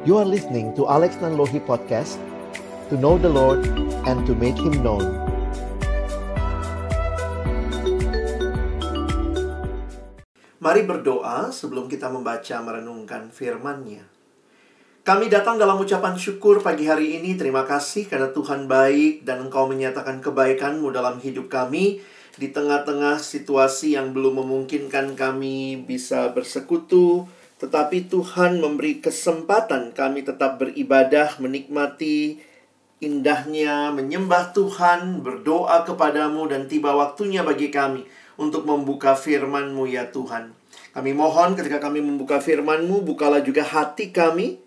You 0.00 0.16
are 0.16 0.24
listening 0.24 0.72
to 0.80 0.88
Alex 0.88 1.20
Nanlohi 1.20 1.60
Podcast 1.60 2.16
To 2.88 2.96
know 2.96 3.20
the 3.20 3.28
Lord 3.28 3.68
and 4.08 4.24
to 4.24 4.32
make 4.32 4.56
Him 4.56 4.80
known 4.80 5.04
Mari 10.56 10.88
berdoa 10.88 11.52
sebelum 11.52 11.84
kita 11.84 12.08
membaca 12.08 12.64
merenungkan 12.64 13.28
firman-Nya. 13.28 14.08
Kami 15.04 15.28
datang 15.28 15.60
dalam 15.60 15.76
ucapan 15.76 16.16
syukur 16.16 16.64
pagi 16.64 16.88
hari 16.88 17.20
ini. 17.20 17.36
Terima 17.36 17.68
kasih 17.68 18.08
karena 18.08 18.32
Tuhan 18.32 18.72
baik 18.72 19.28
dan 19.28 19.52
Engkau 19.52 19.68
menyatakan 19.68 20.24
kebaikan-Mu 20.24 20.96
dalam 20.96 21.20
hidup 21.20 21.52
kami 21.52 22.00
di 22.40 22.48
tengah-tengah 22.48 23.20
situasi 23.20 24.00
yang 24.00 24.16
belum 24.16 24.40
memungkinkan 24.44 25.12
kami 25.12 25.84
bisa 25.84 26.32
bersekutu, 26.32 27.28
tetapi 27.60 28.08
Tuhan 28.08 28.58
memberi 28.58 29.04
kesempatan 29.04 29.92
kami 29.92 30.24
tetap 30.24 30.56
beribadah, 30.56 31.36
menikmati 31.36 32.40
indahnya, 33.04 33.92
menyembah 33.92 34.56
Tuhan, 34.56 35.20
berdoa 35.20 35.84
kepadamu 35.84 36.48
dan 36.48 36.66
tiba 36.66 36.96
waktunya 36.96 37.44
bagi 37.44 37.68
kami 37.68 38.08
untuk 38.40 38.64
membuka 38.64 39.12
firman-Mu 39.12 39.84
ya 39.86 40.08
Tuhan. 40.08 40.56
Kami 40.96 41.12
mohon 41.12 41.54
ketika 41.54 41.78
kami 41.78 42.00
membuka 42.00 42.40
firman-Mu, 42.40 43.04
bukalah 43.04 43.44
juga 43.44 43.62
hati 43.62 44.08
kami, 44.08 44.58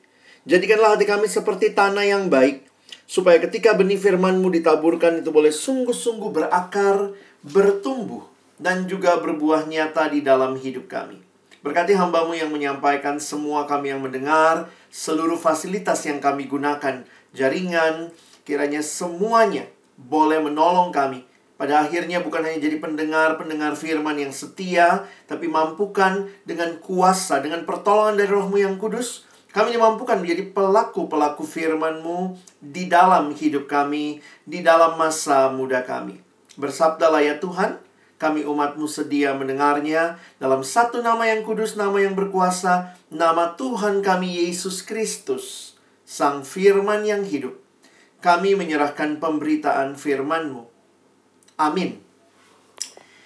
Jadikanlah 0.44 1.00
hati 1.00 1.08
kami 1.08 1.32
seperti 1.32 1.72
tanah 1.72 2.04
yang 2.04 2.28
baik, 2.28 2.68
supaya 3.08 3.40
ketika 3.40 3.72
benih 3.80 3.96
firman-Mu 3.96 4.52
ditaburkan 4.52 5.24
itu 5.24 5.32
boleh 5.32 5.56
sungguh-sungguh 5.56 6.36
berakar, 6.36 7.16
bertumbuh, 7.48 8.28
dan 8.60 8.84
juga 8.84 9.16
berbuah 9.24 9.72
nyata 9.72 10.12
di 10.12 10.20
dalam 10.20 10.60
hidup 10.60 10.92
kami. 10.92 11.33
Berkati 11.64 11.96
hambamu 11.96 12.36
yang 12.36 12.52
menyampaikan 12.52 13.24
semua 13.24 13.64
kami 13.64 13.96
yang 13.96 14.04
mendengar, 14.04 14.68
seluruh 14.92 15.40
fasilitas 15.40 16.04
yang 16.04 16.20
kami 16.20 16.44
gunakan, 16.52 17.08
jaringan, 17.32 18.12
kiranya 18.44 18.84
semuanya 18.84 19.72
boleh 19.96 20.44
menolong 20.44 20.92
kami. 20.92 21.24
Pada 21.56 21.88
akhirnya 21.88 22.20
bukan 22.20 22.44
hanya 22.44 22.60
jadi 22.60 22.84
pendengar-pendengar 22.84 23.80
firman 23.80 24.20
yang 24.20 24.36
setia, 24.36 25.08
tapi 25.24 25.48
mampukan 25.48 26.28
dengan 26.44 26.76
kuasa, 26.84 27.40
dengan 27.40 27.64
pertolongan 27.64 28.20
dari 28.20 28.28
rohmu 28.28 28.60
yang 28.60 28.76
kudus, 28.76 29.24
kami 29.56 29.78
dimampukan 29.80 30.20
menjadi 30.20 30.50
pelaku-pelaku 30.52 31.48
firman-Mu 31.48 32.36
di 32.60 32.92
dalam 32.92 33.32
hidup 33.32 33.72
kami, 33.72 34.20
di 34.44 34.60
dalam 34.60 35.00
masa 35.00 35.48
muda 35.48 35.86
kami. 35.86 36.20
Bersabdalah 36.60 37.24
ya 37.24 37.40
Tuhan, 37.40 37.80
kami 38.24 38.48
umat-Mu 38.48 38.88
sedia 38.88 39.36
mendengarnya 39.36 40.16
dalam 40.40 40.64
satu 40.64 41.04
nama 41.04 41.28
yang 41.28 41.44
kudus, 41.44 41.76
nama 41.76 42.00
yang 42.00 42.16
berkuasa, 42.16 42.96
nama 43.12 43.60
Tuhan 43.60 44.00
kami 44.00 44.48
Yesus 44.48 44.80
Kristus, 44.80 45.76
Sang 46.08 46.48
Firman 46.48 47.04
yang 47.04 47.28
hidup. 47.28 47.60
Kami 48.24 48.56
menyerahkan 48.56 49.20
pemberitaan 49.20 50.00
firman-Mu. 50.00 50.64
Amin. 51.60 52.00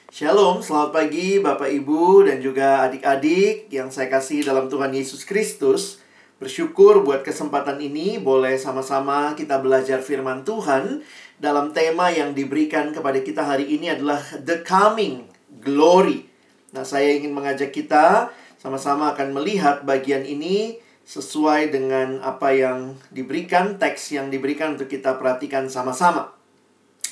Shalom, 0.09 0.65
selamat 0.65 0.89
pagi 0.89 1.37
Bapak 1.37 1.69
Ibu 1.69 2.25
dan 2.25 2.41
juga 2.41 2.89
adik-adik 2.89 3.69
yang 3.69 3.93
saya 3.93 4.09
kasih 4.09 4.41
dalam 4.41 4.65
Tuhan 4.65 4.89
Yesus 4.97 5.29
Kristus. 5.29 6.01
Bersyukur 6.41 7.05
buat 7.05 7.21
kesempatan 7.21 7.77
ini 7.77 8.17
boleh 8.17 8.57
sama-sama 8.57 9.37
kita 9.37 9.61
belajar 9.61 10.01
firman 10.01 10.41
Tuhan 10.41 11.05
dalam 11.37 11.69
tema 11.69 12.09
yang 12.09 12.33
diberikan 12.33 12.89
kepada 12.89 13.21
kita 13.21 13.45
hari 13.45 13.69
ini 13.69 13.93
adalah 13.93 14.21
The 14.41 14.65
Coming 14.65 15.29
Glory. 15.61 16.25
Nah, 16.73 16.81
saya 16.81 17.13
ingin 17.13 17.33
mengajak 17.33 17.69
kita 17.69 18.33
sama-sama 18.57 19.13
akan 19.13 19.37
melihat 19.37 19.85
bagian 19.85 20.25
ini 20.25 20.81
sesuai 21.07 21.71
dengan 21.71 22.19
apa 22.25 22.51
yang 22.51 22.97
diberikan, 23.13 23.79
teks 23.79 24.11
yang 24.17 24.27
diberikan 24.27 24.75
untuk 24.75 24.91
kita 24.91 25.15
perhatikan 25.15 25.69
sama-sama. 25.71 26.35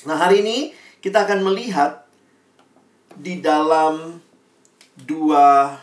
Nah, 0.04 0.18
hari 0.18 0.44
ini 0.44 0.58
kita 1.00 1.24
akan 1.24 1.40
melihat 1.46 2.04
di 3.16 3.40
dalam 3.40 4.20
dua 5.00 5.78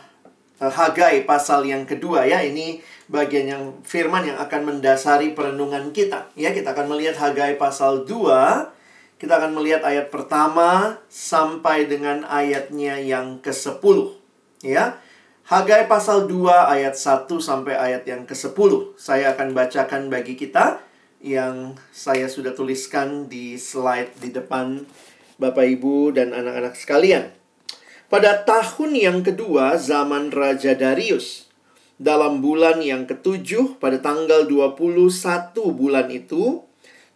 Hagai 0.62 1.26
pasal 1.26 1.66
yang 1.66 1.82
kedua 1.82 2.24
ya. 2.30 2.38
Ini 2.38 2.78
bagian 3.10 3.46
yang 3.50 3.64
firman 3.82 4.22
yang 4.22 4.38
akan 4.38 4.70
mendasari 4.74 5.34
perenungan 5.34 5.90
kita. 5.90 6.30
Ya, 6.38 6.54
kita 6.54 6.72
akan 6.72 6.94
melihat 6.94 7.18
Hagai 7.18 7.58
pasal 7.58 8.06
2. 8.06 8.70
Kita 9.18 9.40
akan 9.40 9.56
melihat 9.56 9.82
ayat 9.82 10.14
pertama 10.14 11.00
sampai 11.10 11.90
dengan 11.90 12.22
ayatnya 12.28 13.02
yang 13.02 13.42
ke-10. 13.42 14.14
Ya. 14.62 15.02
Hagai 15.44 15.84
pasal 15.90 16.24
2 16.24 16.48
ayat 16.72 16.96
1 16.96 17.28
sampai 17.36 17.76
ayat 17.76 18.08
yang 18.08 18.24
ke-10. 18.24 18.96
Saya 18.96 19.36
akan 19.36 19.52
bacakan 19.52 20.08
bagi 20.08 20.38
kita 20.38 20.80
yang 21.24 21.76
saya 21.92 22.28
sudah 22.28 22.52
tuliskan 22.52 23.28
di 23.28 23.56
slide 23.56 24.12
di 24.20 24.32
depan 24.32 24.84
Bapak 25.36 25.66
Ibu 25.66 26.14
dan 26.16 26.30
anak-anak 26.30 26.76
sekalian. 26.76 27.43
Pada 28.12 28.44
tahun 28.44 29.00
yang 29.00 29.18
kedua 29.24 29.80
zaman 29.80 30.28
Raja 30.28 30.76
Darius, 30.76 31.48
dalam 31.96 32.44
bulan 32.44 32.84
yang 32.84 33.08
ketujuh 33.08 33.80
pada 33.80 33.96
tanggal 33.96 34.44
21 34.44 35.08
bulan 35.72 36.12
itu 36.12 36.60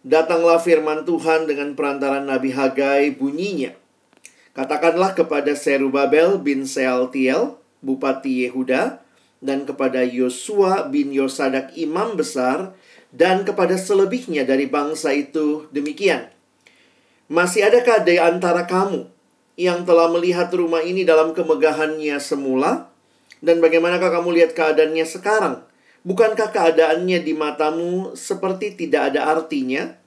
datanglah 0.01 0.57
firman 0.57 1.05
Tuhan 1.05 1.45
dengan 1.45 1.77
perantaran 1.77 2.25
Nabi 2.25 2.49
Hagai 2.57 3.13
bunyinya. 3.13 3.77
Katakanlah 4.57 5.13
kepada 5.13 5.53
Serubabel 5.53 6.41
bin 6.41 6.65
Sealtiel, 6.65 7.61
bupati 7.85 8.49
Yehuda, 8.49 9.05
dan 9.45 9.69
kepada 9.69 10.01
Yosua 10.01 10.89
bin 10.89 11.13
Yosadak 11.13 11.77
imam 11.77 12.17
besar, 12.17 12.73
dan 13.13 13.45
kepada 13.45 13.77
selebihnya 13.77 14.41
dari 14.41 14.65
bangsa 14.65 15.13
itu 15.13 15.69
demikian. 15.69 16.33
Masih 17.29 17.69
adakah 17.69 18.01
di 18.01 18.17
antara 18.17 18.65
kamu 18.65 19.18
yang 19.59 19.83
telah 19.83 20.07
melihat 20.07 20.47
rumah 20.55 20.79
ini 20.79 21.03
dalam 21.03 21.35
kemegahannya 21.35 22.15
semula? 22.23 22.87
Dan 23.43 23.59
bagaimanakah 23.59 24.07
kamu 24.07 24.39
lihat 24.39 24.55
keadaannya 24.55 25.03
sekarang? 25.03 25.67
Bukankah 26.07 26.55
keadaannya 26.55 27.19
di 27.19 27.35
matamu 27.35 28.15
seperti 28.15 28.79
tidak 28.79 29.11
ada 29.11 29.27
artinya? 29.27 29.99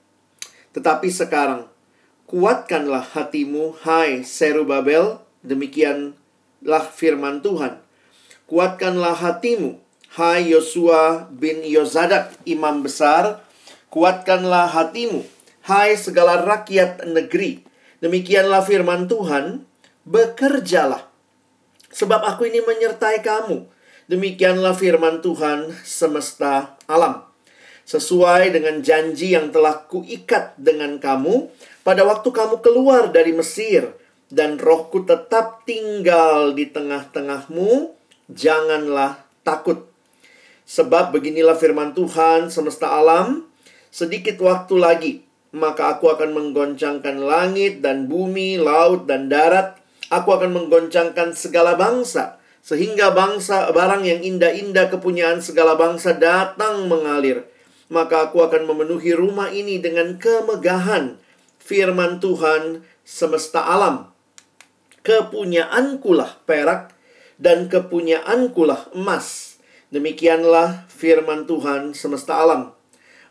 Tetapi 0.72 1.12
sekarang, 1.12 1.68
kuatkanlah 2.24 3.04
hatimu, 3.12 3.76
hai 3.84 4.24
Serubabel, 4.24 5.20
demikianlah 5.44 6.84
firman 6.88 7.44
Tuhan. 7.44 7.76
Kuatkanlah 8.48 9.20
hatimu, 9.20 9.76
hai 10.16 10.48
Yosua 10.48 11.28
bin 11.28 11.60
Yozadak, 11.60 12.32
imam 12.48 12.80
besar. 12.80 13.44
Kuatkanlah 13.92 14.72
hatimu, 14.72 15.28
hai 15.68 15.92
segala 16.00 16.40
rakyat 16.40 17.04
negeri. 17.04 17.68
Demikianlah 18.02 18.66
firman 18.66 19.06
Tuhan, 19.06 19.62
bekerjalah 20.02 21.12
Sebab 21.92 22.24
aku 22.24 22.48
ini 22.48 22.64
menyertai 22.64 23.20
kamu. 23.20 23.68
Demikianlah 24.08 24.72
firman 24.72 25.20
Tuhan 25.20 25.76
semesta 25.84 26.74
alam. 26.88 27.28
Sesuai 27.84 28.56
dengan 28.56 28.80
janji 28.80 29.36
yang 29.36 29.52
telah 29.52 29.84
kuikat 29.84 30.56
dengan 30.56 30.96
kamu 30.96 31.52
pada 31.84 32.02
waktu 32.08 32.32
kamu 32.32 32.64
keluar 32.64 33.12
dari 33.12 33.36
Mesir 33.36 33.92
dan 34.32 34.56
rohku 34.56 35.04
tetap 35.04 35.68
tinggal 35.68 36.56
di 36.56 36.72
tengah-tengahmu, 36.72 37.92
janganlah 38.32 39.20
takut. 39.44 39.84
Sebab 40.64 41.12
beginilah 41.12 41.58
firman 41.60 41.92
Tuhan 41.92 42.48
semesta 42.48 42.88
alam, 42.88 43.44
sedikit 43.92 44.40
waktu 44.40 44.74
lagi, 44.80 45.12
maka 45.52 45.96
aku 45.96 46.12
akan 46.12 46.32
menggoncangkan 46.32 47.20
langit 47.22 47.84
dan 47.84 48.08
bumi, 48.08 48.56
laut 48.56 49.04
dan 49.06 49.28
darat, 49.28 49.82
Aku 50.12 50.28
akan 50.36 50.52
menggoncangkan 50.52 51.32
segala 51.32 51.72
bangsa, 51.72 52.36
sehingga 52.60 53.16
bangsa 53.16 53.72
barang 53.72 54.04
yang 54.04 54.20
indah-indah 54.20 54.92
kepunyaan 54.92 55.40
segala 55.40 55.72
bangsa 55.72 56.12
datang 56.12 56.84
mengalir. 56.84 57.48
Maka 57.88 58.28
aku 58.28 58.44
akan 58.44 58.68
memenuhi 58.68 59.16
rumah 59.16 59.48
ini 59.48 59.80
dengan 59.80 60.20
kemegahan 60.20 61.16
firman 61.56 62.20
Tuhan 62.20 62.84
semesta 63.08 63.64
alam. 63.64 64.12
Kepunyaankulah 65.00 66.44
perak 66.44 66.92
dan 67.40 67.72
kepunyaankulah 67.72 68.92
emas. 68.92 69.56
Demikianlah 69.88 70.84
firman 70.92 71.48
Tuhan 71.48 71.96
semesta 71.96 72.36
alam. 72.36 72.76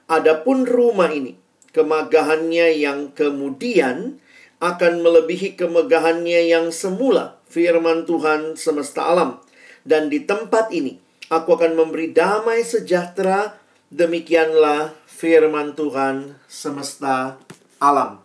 Adapun 0.10 0.66
rumah 0.66 1.14
ini, 1.14 1.38
kemegahannya 1.72 2.80
yang 2.80 3.12
kemudian 3.16 4.20
akan 4.62 5.02
melebihi 5.02 5.58
kemegahannya 5.58 6.52
yang 6.54 6.70
semula, 6.70 7.42
firman 7.50 8.06
Tuhan 8.06 8.54
semesta 8.56 9.10
alam. 9.10 9.42
Dan 9.82 10.14
di 10.14 10.22
tempat 10.22 10.70
ini, 10.70 11.02
aku 11.34 11.58
akan 11.58 11.74
memberi 11.74 12.14
damai 12.14 12.62
sejahtera, 12.62 13.58
demikianlah 13.90 14.94
firman 15.10 15.74
Tuhan 15.74 16.38
semesta 16.46 17.42
alam. 17.82 18.22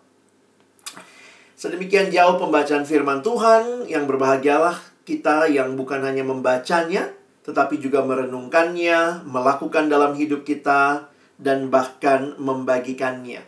Sedemikian 1.56 2.12
jauh 2.12 2.37
pembacaan 2.37 2.84
firman 2.84 3.25
Tuhan, 3.25 3.88
yang 3.88 4.04
berbahagialah 4.04 4.76
kita 5.08 5.48
yang 5.48 5.72
bukan 5.72 6.04
hanya 6.04 6.20
membacanya, 6.20 7.08
tetapi 7.48 7.81
juga 7.81 8.04
merenungkannya, 8.04 9.25
melakukan 9.25 9.88
dalam 9.88 10.12
hidup 10.12 10.44
kita, 10.44 11.08
dan 11.37 11.69
bahkan 11.69 12.37
membagikannya. 12.41 13.44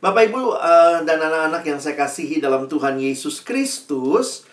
Bapak, 0.00 0.32
ibu, 0.32 0.56
uh, 0.56 1.04
dan 1.04 1.20
anak-anak 1.20 1.62
yang 1.68 1.76
saya 1.76 1.92
kasihi 1.92 2.40
dalam 2.40 2.64
Tuhan 2.72 2.96
Yesus 2.96 3.44
Kristus, 3.44 4.48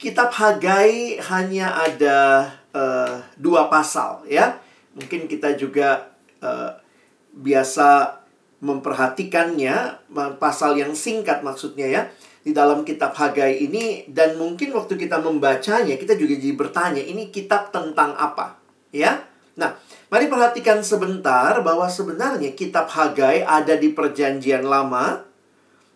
Kitab 0.00 0.32
Hagai 0.32 1.20
hanya 1.28 1.76
ada 1.76 2.50
uh, 2.72 3.20
dua 3.36 3.68
pasal, 3.68 4.24
ya. 4.24 4.56
Mungkin 4.96 5.28
kita 5.28 5.60
juga 5.60 6.08
uh, 6.40 6.72
biasa 7.36 8.24
memperhatikannya, 8.64 10.08
pasal 10.40 10.80
yang 10.80 10.96
singkat 10.96 11.44
maksudnya 11.44 11.84
ya 11.92 12.02
di 12.46 12.54
dalam 12.54 12.86
kitab 12.86 13.10
Hagai 13.18 13.58
ini 13.58 14.06
dan 14.06 14.38
mungkin 14.38 14.70
waktu 14.70 14.94
kita 14.94 15.18
membacanya 15.18 15.98
kita 15.98 16.14
juga 16.14 16.38
jadi 16.38 16.54
bertanya 16.54 17.02
ini 17.02 17.34
kitab 17.34 17.74
tentang 17.74 18.14
apa 18.14 18.54
ya 18.94 19.26
nah 19.58 19.74
mari 20.08 20.26
perhatikan 20.30 20.82
sebentar 20.82 21.62
bahwa 21.62 21.86
sebenarnya 21.90 22.54
kitab 22.54 22.90
Hagai 22.90 23.42
ada 23.42 23.74
di 23.74 23.90
perjanjian 23.94 24.66
lama 24.66 25.26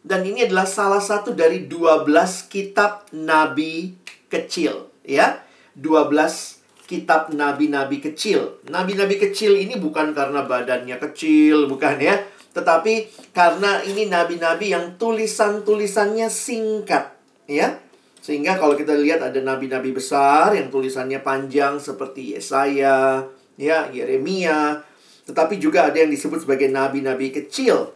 dan 0.00 0.24
ini 0.24 0.48
adalah 0.48 0.64
salah 0.64 1.02
satu 1.02 1.36
dari 1.36 1.68
12 1.68 2.08
kitab 2.48 3.04
nabi 3.12 3.94
kecil 4.32 4.88
ya. 5.04 5.44
12 5.76 6.60
kitab 6.90 7.30
nabi-nabi 7.30 8.02
kecil. 8.02 8.58
Nabi-nabi 8.66 9.14
kecil 9.14 9.54
ini 9.54 9.78
bukan 9.78 10.10
karena 10.10 10.42
badannya 10.42 10.98
kecil 10.98 11.70
bukan 11.70 12.02
ya. 12.02 12.18
Tetapi 12.50 13.06
karena 13.30 13.78
ini 13.86 14.10
nabi-nabi 14.10 14.74
yang 14.74 14.98
tulisan-tulisannya 14.98 16.26
singkat, 16.26 17.14
ya. 17.46 17.78
Sehingga 18.18 18.58
kalau 18.58 18.74
kita 18.74 18.98
lihat 18.98 19.22
ada 19.22 19.38
nabi-nabi 19.38 19.94
besar 19.94 20.58
yang 20.58 20.66
tulisannya 20.66 21.22
panjang 21.22 21.78
seperti 21.78 22.34
Yesaya, 22.34 23.22
ya, 23.60 23.92
Yeremia, 23.92 24.80
tetapi 25.28 25.60
juga 25.60 25.92
ada 25.92 26.00
yang 26.00 26.08
disebut 26.08 26.48
sebagai 26.48 26.72
nabi-nabi 26.72 27.28
kecil. 27.28 27.92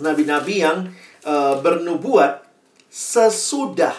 Nabi-nabi 0.00 0.64
yang 0.64 0.88
uh, 1.28 1.60
bernubuat 1.60 2.48
sesudah 2.88 3.92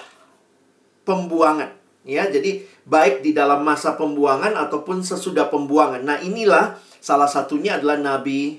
pembuangan, 1.05 1.69
ya. 2.01 2.25
Jadi 2.25 2.65
baik 2.89 3.21
di 3.21 3.37
dalam 3.37 3.61
masa 3.61 3.93
pembuangan 3.93 4.57
ataupun 4.57 5.05
sesudah 5.05 5.53
pembuangan. 5.53 6.01
Nah, 6.01 6.17
inilah 6.25 6.81
salah 6.97 7.29
satunya 7.29 7.77
adalah 7.77 8.01
nabi 8.01 8.57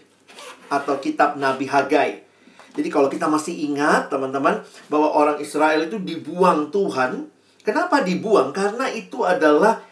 atau 0.71 1.03
kitab 1.03 1.35
Nabi 1.35 1.67
Hagai. 1.67 2.23
Jadi 2.71 2.87
kalau 2.87 3.11
kita 3.11 3.27
masih 3.27 3.67
ingat 3.67 4.07
teman-teman 4.07 4.63
bahwa 4.87 5.11
orang 5.11 5.37
Israel 5.43 5.91
itu 5.91 5.99
dibuang 5.99 6.71
Tuhan. 6.71 7.27
Kenapa 7.67 8.07
dibuang? 8.07 8.55
Karena 8.55 8.87
itu 8.89 9.27
adalah 9.27 9.83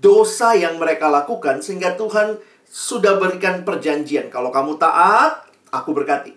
dosa 0.00 0.52
yang 0.56 0.76
mereka 0.76 1.08
lakukan 1.08 1.64
sehingga 1.64 1.96
Tuhan 1.96 2.36
sudah 2.66 3.16
berikan 3.16 3.64
perjanjian. 3.64 4.28
Kalau 4.28 4.52
kamu 4.52 4.76
taat, 4.76 5.46
aku 5.72 5.96
berkati. 5.96 6.34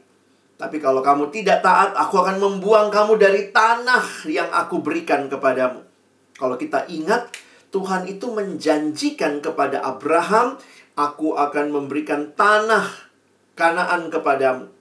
Tapi 0.59 0.77
kalau 0.83 1.00
kamu 1.00 1.31
tidak 1.31 1.63
taat, 1.63 1.95
aku 1.95 2.19
akan 2.19 2.39
membuang 2.39 2.91
kamu 2.91 3.15
dari 3.15 3.47
tanah 3.56 4.27
yang 4.27 4.51
aku 4.51 4.83
berikan 4.83 5.31
kepadamu. 5.31 5.88
Kalau 6.35 6.56
kita 6.59 6.83
ingat, 6.91 7.31
Tuhan 7.71 8.11
itu 8.11 8.27
menjanjikan 8.31 9.39
kepada 9.39 9.79
Abraham, 9.83 10.59
aku 11.00 11.35
akan 11.39 11.71
memberikan 11.71 12.35
tanah 12.35 13.07
Kanaan 13.56 14.07
kepadamu. 14.07 14.71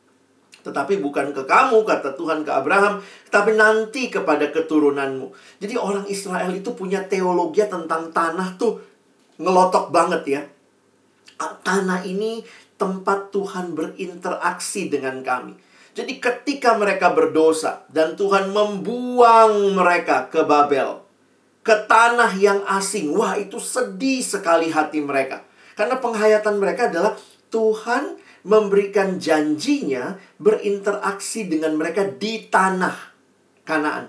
Tetapi 0.68 1.00
bukan 1.00 1.32
ke 1.32 1.48
kamu, 1.48 1.88
kata 1.88 2.12
Tuhan 2.12 2.44
ke 2.44 2.52
Abraham, 2.52 3.00
tapi 3.32 3.56
nanti 3.56 4.12
kepada 4.12 4.52
keturunanmu. 4.52 5.32
Jadi 5.64 5.74
orang 5.80 6.04
Israel 6.12 6.52
itu 6.52 6.76
punya 6.76 7.00
teologi 7.08 7.64
tentang 7.64 8.12
tanah 8.12 8.60
tuh 8.60 8.76
ngelotok 9.40 9.88
banget 9.88 10.22
ya. 10.28 10.42
Tanah 11.40 12.04
ini 12.04 12.44
tempat 12.76 13.32
Tuhan 13.32 13.72
berinteraksi 13.72 14.92
dengan 14.92 15.24
kami. 15.24 15.56
Jadi 15.96 16.20
ketika 16.22 16.76
mereka 16.76 17.10
berdosa 17.10 17.82
dan 17.90 18.14
Tuhan 18.14 18.52
membuang 18.52 19.74
mereka 19.74 20.30
ke 20.30 20.44
Babel, 20.46 21.02
ke 21.66 21.74
tanah 21.90 22.38
yang 22.38 22.62
asing, 22.70 23.10
wah 23.16 23.34
itu 23.34 23.58
sedih 23.58 24.22
sekali 24.22 24.70
hati 24.70 25.02
mereka. 25.02 25.42
Karena 25.74 25.98
penghayatan 25.98 26.54
mereka 26.58 26.86
adalah 26.86 27.18
Tuhan 27.50 28.14
memberikan 28.48 29.20
janjinya 29.20 30.16
berinteraksi 30.40 31.44
dengan 31.44 31.76
mereka 31.76 32.08
di 32.08 32.48
tanah 32.48 32.96
Kanaan. 33.68 34.08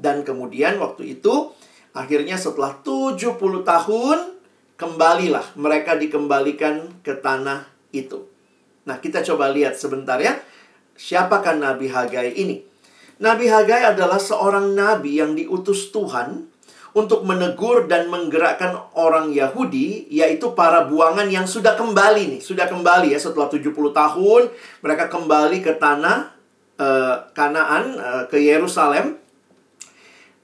Dan 0.00 0.24
kemudian 0.24 0.80
waktu 0.80 1.20
itu 1.20 1.52
akhirnya 1.92 2.40
setelah 2.40 2.80
70 2.80 3.36
tahun 3.60 4.18
kembalilah 4.80 5.44
mereka 5.60 6.00
dikembalikan 6.00 7.04
ke 7.04 7.20
tanah 7.20 7.68
itu. 7.92 8.24
Nah, 8.88 8.96
kita 8.96 9.20
coba 9.20 9.52
lihat 9.52 9.76
sebentar 9.76 10.16
ya. 10.16 10.40
Siapakah 10.96 11.60
Nabi 11.60 11.92
Hagai 11.92 12.32
ini? 12.32 12.64
Nabi 13.20 13.52
Hagai 13.52 13.92
adalah 13.92 14.16
seorang 14.16 14.72
nabi 14.72 15.20
yang 15.20 15.36
diutus 15.36 15.92
Tuhan 15.92 16.47
untuk 16.96 17.24
menegur 17.24 17.84
dan 17.84 18.08
menggerakkan 18.08 18.76
orang 18.96 19.32
Yahudi, 19.32 20.08
yaitu 20.08 20.56
para 20.56 20.88
buangan 20.88 21.28
yang 21.28 21.44
sudah 21.44 21.76
kembali 21.76 22.36
nih, 22.36 22.40
sudah 22.40 22.64
kembali 22.64 23.12
ya 23.12 23.20
setelah 23.20 23.48
70 23.52 23.72
tahun, 23.72 24.42
mereka 24.80 25.04
kembali 25.12 25.58
ke 25.60 25.76
tanah 25.76 26.32
uh, 26.80 27.14
Kanaan, 27.36 27.84
uh, 27.98 28.24
ke 28.30 28.40
Yerusalem. 28.40 29.20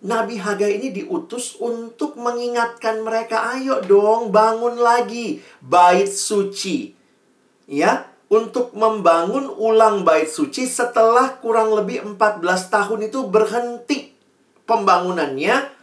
Nabi 0.04 0.36
Hagai 0.36 0.84
ini 0.84 0.92
diutus 0.92 1.56
untuk 1.56 2.20
mengingatkan 2.20 3.00
mereka, 3.00 3.56
ayo 3.56 3.80
dong 3.80 4.28
bangun 4.28 4.76
lagi 4.76 5.40
bait 5.64 6.12
suci. 6.12 6.92
Ya, 7.64 8.12
untuk 8.28 8.76
membangun 8.76 9.48
ulang 9.48 10.04
bait 10.04 10.28
suci 10.28 10.68
setelah 10.68 11.40
kurang 11.40 11.72
lebih 11.72 12.04
14 12.04 12.44
tahun 12.68 13.08
itu 13.08 13.24
berhenti 13.24 14.12
pembangunannya 14.68 15.73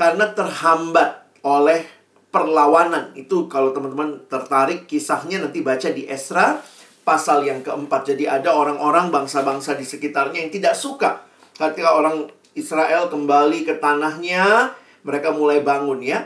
karena 0.00 0.32
terhambat 0.32 1.28
oleh 1.44 1.84
perlawanan. 2.32 3.12
Itu 3.12 3.52
kalau 3.52 3.76
teman-teman 3.76 4.24
tertarik 4.32 4.88
kisahnya 4.88 5.44
nanti 5.44 5.60
baca 5.60 5.92
di 5.92 6.08
Esra 6.08 6.56
pasal 7.04 7.44
yang 7.44 7.60
keempat. 7.60 8.16
Jadi 8.16 8.24
ada 8.24 8.56
orang-orang 8.56 9.12
bangsa-bangsa 9.12 9.76
di 9.76 9.84
sekitarnya 9.84 10.48
yang 10.48 10.48
tidak 10.48 10.72
suka 10.72 11.28
ketika 11.60 11.92
orang 11.92 12.32
Israel 12.56 13.12
kembali 13.12 13.68
ke 13.68 13.76
tanahnya, 13.76 14.72
mereka 15.04 15.36
mulai 15.36 15.60
bangun 15.60 16.00
ya. 16.00 16.24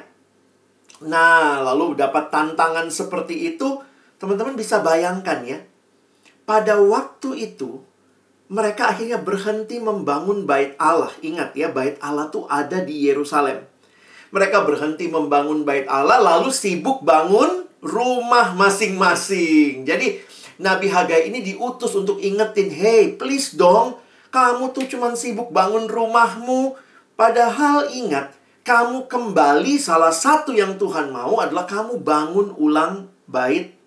Nah, 1.02 1.58
lalu 1.60 1.98
dapat 1.98 2.30
tantangan 2.30 2.86
seperti 2.88 3.50
itu, 3.50 3.82
teman-teman 4.22 4.54
bisa 4.54 4.78
bayangkan 4.80 5.42
ya. 5.42 5.58
Pada 6.46 6.78
waktu 6.78 7.52
itu, 7.52 7.82
mereka 8.46 8.94
akhirnya 8.94 9.18
berhenti 9.18 9.82
membangun 9.82 10.46
bait 10.46 10.78
Allah. 10.78 11.10
Ingat 11.20 11.58
ya, 11.58 11.68
bait 11.74 11.98
Allah 11.98 12.30
tuh 12.30 12.46
ada 12.46 12.80
di 12.80 13.04
Yerusalem. 13.04 13.73
Mereka 14.34 14.66
berhenti 14.66 15.06
membangun 15.06 15.62
bait 15.62 15.86
Allah 15.86 16.18
lalu 16.18 16.50
sibuk 16.50 17.06
bangun 17.06 17.70
rumah 17.78 18.50
masing-masing. 18.58 19.86
Jadi 19.86 20.18
Nabi 20.58 20.90
Hagai 20.90 21.30
ini 21.30 21.38
diutus 21.38 21.94
untuk 21.94 22.18
ingetin, 22.18 22.74
"Hey, 22.74 23.14
please 23.14 23.54
dong, 23.54 23.94
kamu 24.34 24.74
tuh 24.74 24.90
cuman 24.90 25.14
sibuk 25.14 25.54
bangun 25.54 25.86
rumahmu, 25.86 26.74
padahal 27.14 27.94
ingat, 27.94 28.34
kamu 28.66 29.06
kembali 29.06 29.78
salah 29.78 30.10
satu 30.10 30.50
yang 30.50 30.74
Tuhan 30.82 31.14
mau 31.14 31.38
adalah 31.38 31.70
kamu 31.70 32.02
bangun 32.02 32.58
ulang 32.58 33.06
bait 33.30 33.78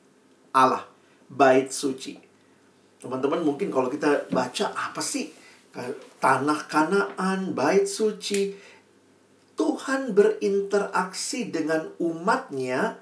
Allah, 0.56 0.88
bait 1.28 1.76
suci." 1.76 2.16
Teman-teman 3.04 3.44
mungkin 3.44 3.68
kalau 3.68 3.92
kita 3.92 4.32
baca 4.32 4.72
apa 4.72 5.04
sih 5.04 5.36
tanah 6.18 6.60
Kanaan, 6.66 7.54
bait 7.54 7.86
suci. 7.86 8.56
Tuhan 9.58 10.14
berinteraksi 10.14 11.50
dengan 11.50 11.90
umatnya 11.98 13.02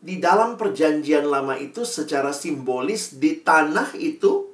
di 0.00 0.16
dalam 0.16 0.56
perjanjian 0.56 1.28
lama 1.28 1.60
itu 1.60 1.84
secara 1.84 2.32
simbolis 2.32 3.20
di 3.20 3.36
tanah 3.44 3.92
itu 4.00 4.48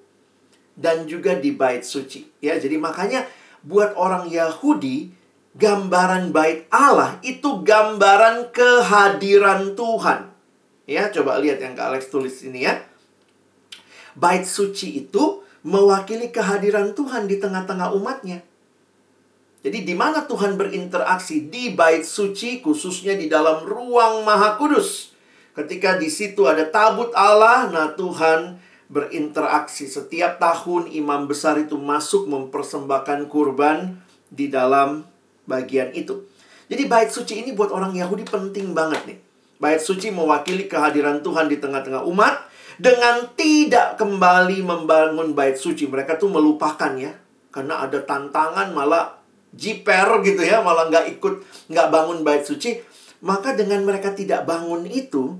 dan 0.75 1.07
juga 1.07 1.39
di 1.39 1.55
bait 1.55 1.87
suci. 1.87 2.27
Ya, 2.43 2.59
jadi 2.59 2.77
makanya 2.83 3.25
buat 3.63 3.95
orang 3.95 4.27
Yahudi 4.27 5.15
gambaran 5.55 6.35
bait 6.35 6.67
Allah 6.69 7.23
itu 7.23 7.63
gambaran 7.63 8.51
kehadiran 8.51 9.79
Tuhan. 9.79 10.35
Ya, 10.91 11.09
coba 11.15 11.39
lihat 11.39 11.63
yang 11.63 11.79
Kak 11.79 11.95
Alex 11.95 12.11
tulis 12.11 12.43
ini 12.43 12.67
ya 12.67 12.83
bait 14.17 14.49
suci 14.49 15.05
itu 15.07 15.45
mewakili 15.63 16.33
kehadiran 16.33 16.97
Tuhan 16.97 17.29
di 17.29 17.37
tengah-tengah 17.37 17.93
umatnya. 17.93 18.41
Jadi 19.67 19.83
di 19.83 19.99
mana 19.99 20.23
Tuhan 20.31 20.55
berinteraksi 20.55 21.51
di 21.51 21.75
bait 21.75 22.07
suci 22.07 22.63
khususnya 22.63 23.19
di 23.19 23.27
dalam 23.27 23.67
ruang 23.67 24.23
Maha 24.23 24.55
Kudus. 24.55 25.11
Ketika 25.59 25.99
di 25.99 26.07
situ 26.07 26.47
ada 26.47 26.63
tabut 26.71 27.11
Allah, 27.19 27.67
nah 27.67 27.91
Tuhan 27.99 28.63
berinteraksi 28.87 29.91
setiap 29.91 30.39
tahun 30.39 30.87
imam 30.95 31.27
besar 31.27 31.59
itu 31.59 31.75
masuk 31.75 32.31
mempersembahkan 32.31 33.27
kurban 33.27 33.99
di 34.31 34.47
dalam 34.47 35.03
bagian 35.51 35.91
itu. 35.99 36.23
Jadi 36.71 36.87
bait 36.87 37.11
suci 37.11 37.43
ini 37.43 37.51
buat 37.51 37.75
orang 37.75 37.91
Yahudi 37.99 38.23
penting 38.23 38.71
banget 38.71 39.03
nih. 39.03 39.19
Bait 39.59 39.83
suci 39.83 40.15
mewakili 40.15 40.71
kehadiran 40.71 41.27
Tuhan 41.27 41.51
di 41.51 41.59
tengah-tengah 41.59 42.07
umat 42.07 42.47
dengan 42.79 43.35
tidak 43.35 43.99
kembali 43.99 44.63
membangun 44.63 45.35
bait 45.35 45.59
suci. 45.59 45.91
Mereka 45.91 46.23
tuh 46.23 46.31
melupakan 46.31 46.95
ya. 46.95 47.19
Karena 47.51 47.83
ada 47.83 47.99
tantangan 47.99 48.71
malah 48.71 49.26
jiper 49.55 50.23
gitu 50.27 50.43
ya, 50.43 50.65
malah 50.65 50.89
nggak 50.91 51.19
ikut, 51.19 51.35
nggak 51.71 51.89
bangun 51.93 52.25
bait 52.27 52.43
suci. 52.43 52.83
Maka 53.23 53.55
dengan 53.55 53.85
mereka 53.87 54.13
tidak 54.13 54.45
bangun 54.45 54.85
itu, 54.87 55.37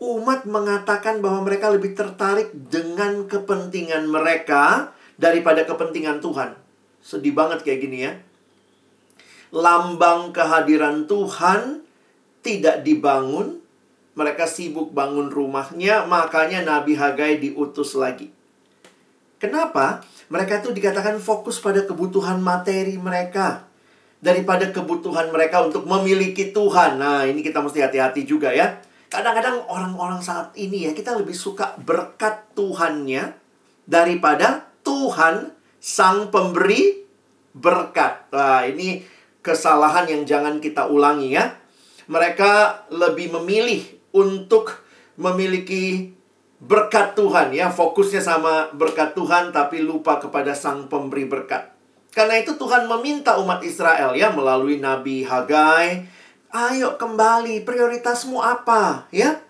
umat 0.00 0.48
mengatakan 0.48 1.20
bahwa 1.20 1.44
mereka 1.44 1.68
lebih 1.68 1.92
tertarik 1.92 2.50
dengan 2.52 3.28
kepentingan 3.28 4.08
mereka 4.08 4.96
daripada 5.20 5.68
kepentingan 5.68 6.24
Tuhan. 6.24 6.56
Sedih 7.04 7.36
banget 7.36 7.60
kayak 7.60 7.80
gini 7.84 7.98
ya. 8.08 8.12
Lambang 9.52 10.32
kehadiran 10.32 11.04
Tuhan 11.04 11.84
tidak 12.40 12.80
dibangun, 12.86 13.60
mereka 14.16 14.48
sibuk 14.48 14.96
bangun 14.96 15.28
rumahnya, 15.28 16.08
makanya 16.08 16.64
Nabi 16.64 16.96
Hagai 16.96 17.36
diutus 17.40 17.92
lagi. 17.92 18.32
Kenapa? 19.40 20.04
Mereka 20.30 20.62
itu 20.62 20.70
dikatakan 20.70 21.18
fokus 21.18 21.58
pada 21.58 21.82
kebutuhan 21.82 22.38
materi 22.38 22.94
mereka 22.94 23.66
daripada 24.22 24.70
kebutuhan 24.70 25.34
mereka 25.34 25.66
untuk 25.66 25.90
memiliki 25.90 26.54
Tuhan. 26.54 27.02
Nah, 27.02 27.26
ini 27.26 27.42
kita 27.42 27.58
mesti 27.58 27.82
hati-hati 27.82 28.22
juga 28.22 28.54
ya. 28.54 28.78
Kadang-kadang 29.10 29.66
orang-orang 29.66 30.22
saat 30.22 30.54
ini 30.54 30.86
ya, 30.86 30.94
kita 30.94 31.18
lebih 31.18 31.34
suka 31.34 31.74
berkat 31.82 32.46
Tuhannya 32.54 33.34
daripada 33.90 34.70
Tuhan 34.86 35.50
sang 35.82 36.30
pemberi 36.30 37.02
berkat. 37.50 38.30
Nah, 38.30 38.62
ini 38.70 39.02
kesalahan 39.42 40.06
yang 40.06 40.22
jangan 40.28 40.62
kita 40.62 40.86
ulangi 40.86 41.34
ya. 41.34 41.58
Mereka 42.06 42.86
lebih 42.94 43.34
memilih 43.34 43.82
untuk 44.14 44.78
memiliki 45.18 46.14
berkat 46.60 47.16
Tuhan 47.16 47.56
ya, 47.56 47.72
fokusnya 47.72 48.20
sama 48.20 48.68
berkat 48.76 49.16
Tuhan 49.16 49.50
tapi 49.50 49.80
lupa 49.80 50.20
kepada 50.20 50.52
sang 50.52 50.86
pemberi 50.92 51.24
berkat. 51.24 51.72
Karena 52.12 52.36
itu 52.36 52.58
Tuhan 52.60 52.84
meminta 52.90 53.40
umat 53.40 53.64
Israel 53.64 54.12
ya 54.12 54.28
melalui 54.34 54.76
Nabi 54.76 55.24
Hagai, 55.24 56.04
ayo 56.52 57.00
kembali, 57.00 57.64
prioritasmu 57.64 58.38
apa? 58.42 59.08
Ya. 59.14 59.40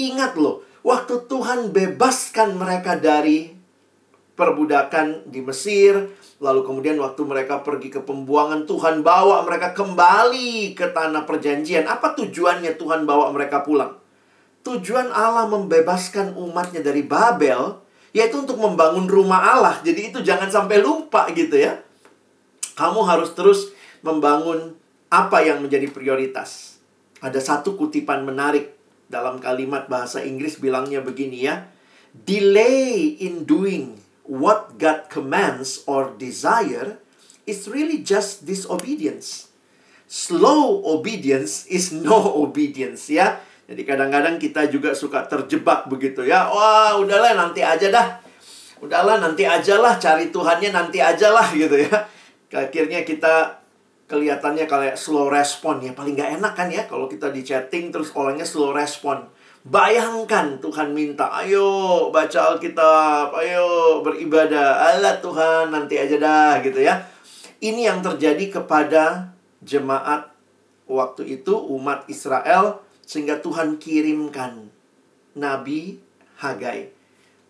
Ingat 0.00 0.34
loh, 0.34 0.64
waktu 0.80 1.28
Tuhan 1.28 1.70
bebaskan 1.76 2.56
mereka 2.56 2.96
dari 2.96 3.52
perbudakan 4.32 5.28
di 5.28 5.44
Mesir, 5.44 6.08
lalu 6.40 6.64
kemudian 6.64 6.96
waktu 6.96 7.20
mereka 7.28 7.60
pergi 7.60 7.92
ke 7.92 8.00
pembuangan 8.00 8.64
Tuhan 8.64 9.04
bawa 9.04 9.44
mereka 9.44 9.76
kembali 9.76 10.72
ke 10.72 10.88
tanah 10.96 11.28
perjanjian. 11.28 11.84
Apa 11.84 12.16
tujuannya 12.16 12.80
Tuhan 12.80 13.04
bawa 13.04 13.28
mereka 13.36 13.60
pulang? 13.60 13.99
Tujuan 14.66 15.08
Allah 15.12 15.48
membebaskan 15.48 16.36
umatnya 16.36 16.84
dari 16.84 17.04
Babel 17.04 17.80
yaitu 18.10 18.42
untuk 18.42 18.58
membangun 18.58 19.06
rumah 19.06 19.54
Allah. 19.54 19.78
Jadi 19.86 20.10
itu 20.10 20.18
jangan 20.20 20.50
sampai 20.50 20.82
lupa 20.82 21.30
gitu 21.30 21.54
ya. 21.54 21.78
Kamu 22.74 23.06
harus 23.06 23.32
terus 23.38 23.70
membangun 24.02 24.74
apa 25.10 25.42
yang 25.46 25.62
menjadi 25.62 25.86
prioritas. 25.90 26.80
Ada 27.20 27.38
satu 27.38 27.76
kutipan 27.76 28.24
menarik 28.24 28.74
dalam 29.10 29.42
kalimat 29.42 29.86
bahasa 29.90 30.22
Inggris 30.24 30.58
bilangnya 30.58 31.02
begini 31.02 31.44
ya. 31.44 31.68
Delay 32.10 33.18
in 33.22 33.46
doing 33.46 34.02
what 34.26 34.78
God 34.78 35.06
commands 35.10 35.82
or 35.86 36.14
desire 36.18 36.98
is 37.46 37.66
really 37.66 38.02
just 38.02 38.46
disobedience. 38.46 39.50
Slow 40.10 40.82
obedience 40.82 41.66
is 41.70 41.94
no 41.94 42.18
obedience 42.42 43.06
ya. 43.10 43.42
Jadi 43.70 43.86
kadang-kadang 43.86 44.34
kita 44.42 44.66
juga 44.66 44.90
suka 44.98 45.22
terjebak 45.30 45.86
begitu 45.86 46.26
ya. 46.26 46.50
Wah, 46.50 46.98
udahlah 46.98 47.38
nanti 47.38 47.62
aja 47.62 47.86
dah. 47.86 48.18
Udahlah 48.82 49.22
nanti 49.22 49.46
aja 49.46 49.78
lah 49.78 49.94
cari 49.94 50.34
Tuhannya 50.34 50.74
nanti 50.74 50.98
aja 50.98 51.30
lah 51.30 51.46
gitu 51.54 51.78
ya. 51.78 51.94
Akhirnya 52.50 53.06
kita 53.06 53.62
kelihatannya 54.10 54.66
kayak 54.66 54.98
slow 54.98 55.30
respon 55.30 55.78
ya. 55.86 55.94
Paling 55.94 56.18
nggak 56.18 56.42
enak 56.42 56.52
kan 56.58 56.66
ya 56.66 56.82
kalau 56.90 57.06
kita 57.06 57.30
di 57.30 57.46
chatting 57.46 57.94
terus 57.94 58.10
orangnya 58.18 58.42
slow 58.42 58.74
respon. 58.74 59.22
Bayangkan 59.62 60.58
Tuhan 60.58 60.90
minta, 60.90 61.30
ayo 61.44 62.08
baca 62.10 62.50
Alkitab, 62.50 63.30
ayo 63.38 64.00
beribadah. 64.02 64.82
Allah 64.98 65.20
Tuhan 65.22 65.70
nanti 65.70 65.94
aja 65.94 66.16
dah 66.18 66.58
gitu 66.64 66.82
ya. 66.82 67.06
Ini 67.62 67.92
yang 67.92 68.02
terjadi 68.02 68.50
kepada 68.50 69.30
jemaat 69.62 70.32
waktu 70.90 71.38
itu 71.38 71.54
umat 71.54 72.08
Israel 72.10 72.82
sehingga 73.10 73.42
Tuhan 73.42 73.82
kirimkan 73.82 74.70
Nabi 75.34 75.98
Hagai. 76.38 76.94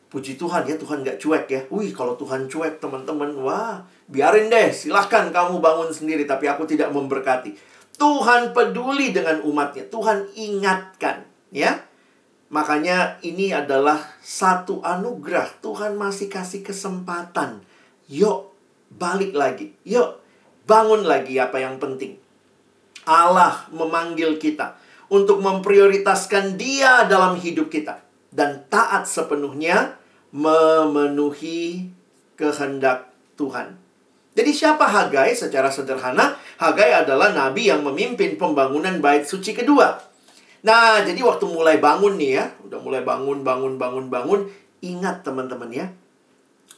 Puji 0.08 0.40
Tuhan 0.40 0.64
ya, 0.64 0.80
Tuhan 0.80 1.04
gak 1.04 1.20
cuek 1.20 1.44
ya. 1.52 1.60
Wih, 1.68 1.92
kalau 1.92 2.16
Tuhan 2.16 2.48
cuek 2.48 2.80
teman-teman, 2.80 3.36
wah, 3.44 3.84
biarin 4.08 4.48
deh, 4.48 4.72
silahkan 4.72 5.28
kamu 5.28 5.60
bangun 5.60 5.92
sendiri, 5.92 6.24
tapi 6.24 6.48
aku 6.48 6.64
tidak 6.64 6.88
memberkati. 6.96 7.52
Tuhan 8.00 8.56
peduli 8.56 9.12
dengan 9.12 9.44
umatnya, 9.44 9.84
Tuhan 9.92 10.32
ingatkan, 10.32 11.28
ya. 11.52 11.84
Makanya 12.48 13.20
ini 13.20 13.52
adalah 13.52 14.00
satu 14.18 14.80
anugerah. 14.80 15.60
Tuhan 15.62 15.94
masih 15.94 16.26
kasih 16.32 16.64
kesempatan. 16.66 17.62
Yuk, 18.10 18.50
balik 18.96 19.36
lagi. 19.36 19.76
Yuk, 19.86 20.18
bangun 20.66 21.06
lagi 21.06 21.38
apa 21.38 21.62
yang 21.62 21.78
penting. 21.78 22.18
Allah 23.06 23.70
memanggil 23.70 24.40
kita 24.42 24.89
untuk 25.10 25.42
memprioritaskan 25.42 26.54
Dia 26.56 27.04
dalam 27.10 27.36
hidup 27.36 27.68
kita 27.68 28.00
dan 28.30 28.64
taat 28.70 29.10
sepenuhnya 29.10 29.98
memenuhi 30.30 31.90
kehendak 32.38 33.10
Tuhan. 33.34 33.76
Jadi 34.30 34.50
siapa 34.54 34.86
Hagai? 34.86 35.34
Secara 35.34 35.68
sederhana, 35.68 36.38
Hagai 36.62 36.94
adalah 36.94 37.34
nabi 37.34 37.68
yang 37.68 37.82
memimpin 37.82 38.38
pembangunan 38.38 39.02
bait 39.02 39.26
suci 39.26 39.52
kedua. 39.52 39.98
Nah, 40.62 41.02
jadi 41.02 41.18
waktu 41.24 41.44
mulai 41.50 41.82
bangun 41.82 42.14
nih 42.14 42.32
ya, 42.38 42.44
udah 42.62 42.78
mulai 42.78 43.02
bangun, 43.02 43.42
bangun, 43.42 43.74
bangun, 43.80 44.06
bangun, 44.12 44.40
ingat 44.84 45.26
teman-teman 45.26 45.70
ya, 45.72 45.86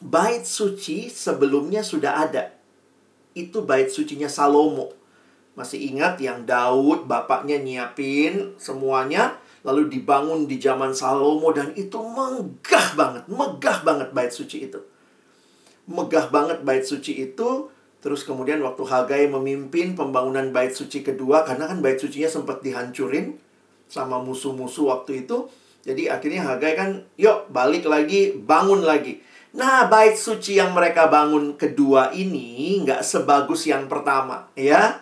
bait 0.01 0.47
suci 0.47 1.12
sebelumnya 1.12 1.85
sudah 1.85 2.25
ada. 2.25 2.55
Itu 3.37 3.67
bait 3.67 3.91
sucinya 3.93 4.31
Salomo. 4.31 5.01
Masih 5.52 5.92
ingat 5.92 6.16
yang 6.16 6.49
Daud 6.49 7.04
bapaknya 7.04 7.61
nyiapin 7.61 8.56
semuanya 8.56 9.37
lalu 9.62 9.87
dibangun 9.92 10.50
di 10.50 10.59
zaman 10.59 10.90
Salomo 10.90 11.54
dan 11.54 11.71
itu 11.78 12.00
megah 12.02 12.99
banget, 12.99 13.25
megah 13.30 13.78
banget 13.87 14.09
bait 14.11 14.32
suci 14.35 14.66
itu. 14.66 14.80
Megah 15.87 16.30
banget 16.32 16.66
bait 16.66 16.82
suci 16.82 17.30
itu. 17.30 17.71
Terus 18.02 18.26
kemudian 18.26 18.59
waktu 18.66 18.82
Hagai 18.82 19.30
memimpin 19.30 19.94
pembangunan 19.94 20.50
bait 20.50 20.75
suci 20.75 21.06
kedua 21.06 21.47
karena 21.47 21.71
kan 21.71 21.78
bait 21.78 22.02
sucinya 22.02 22.26
sempat 22.26 22.59
dihancurin 22.59 23.38
sama 23.87 24.18
musuh-musuh 24.18 24.90
waktu 24.90 25.23
itu. 25.23 25.47
Jadi 25.87 26.11
akhirnya 26.11 26.42
Hagai 26.47 26.73
kan, 26.75 26.90
yuk 27.14 27.50
balik 27.54 27.87
lagi, 27.87 28.35
bangun 28.35 28.82
lagi. 28.82 29.23
Nah, 29.54 29.87
bait 29.87 30.18
suci 30.18 30.59
yang 30.59 30.75
mereka 30.75 31.06
bangun 31.06 31.54
kedua 31.54 32.11
ini 32.11 32.80
nggak 32.82 33.04
sebagus 33.06 33.71
yang 33.71 33.87
pertama, 33.87 34.50
ya. 34.59 34.99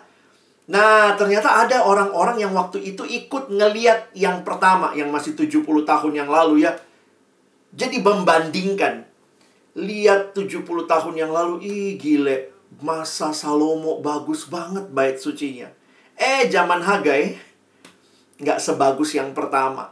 Nah, 0.71 1.19
ternyata 1.19 1.67
ada 1.67 1.83
orang-orang 1.83 2.47
yang 2.47 2.55
waktu 2.55 2.95
itu 2.95 3.03
ikut 3.03 3.51
ngeliat 3.51 4.15
yang 4.15 4.39
pertama, 4.47 4.95
yang 4.95 5.11
masih 5.11 5.35
70 5.35 5.83
tahun 5.83 6.13
yang 6.15 6.31
lalu 6.31 6.63
ya. 6.63 6.79
Jadi 7.75 7.99
membandingkan. 7.99 9.03
Lihat 9.75 10.31
70 10.31 10.63
tahun 10.87 11.15
yang 11.19 11.31
lalu, 11.35 11.59
ih 11.67 11.99
gile, 11.99 12.55
masa 12.79 13.35
Salomo 13.35 13.99
bagus 13.99 14.47
banget 14.47 14.87
bait 14.95 15.19
sucinya. 15.19 15.67
Eh, 16.15 16.47
zaman 16.47 16.79
Hagai, 16.79 17.35
nggak 18.39 18.59
sebagus 18.63 19.11
yang 19.11 19.35
pertama. 19.35 19.91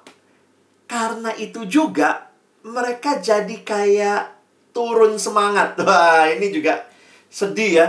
Karena 0.88 1.36
itu 1.36 1.68
juga, 1.68 2.32
mereka 2.64 3.20
jadi 3.20 3.56
kayak 3.68 4.32
turun 4.72 5.20
semangat. 5.20 5.76
Wah, 5.84 6.32
ini 6.32 6.56
juga 6.56 6.88
sedih 7.28 7.72
ya. 7.84 7.88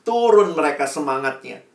Turun 0.00 0.56
mereka 0.56 0.88
semangatnya 0.88 1.69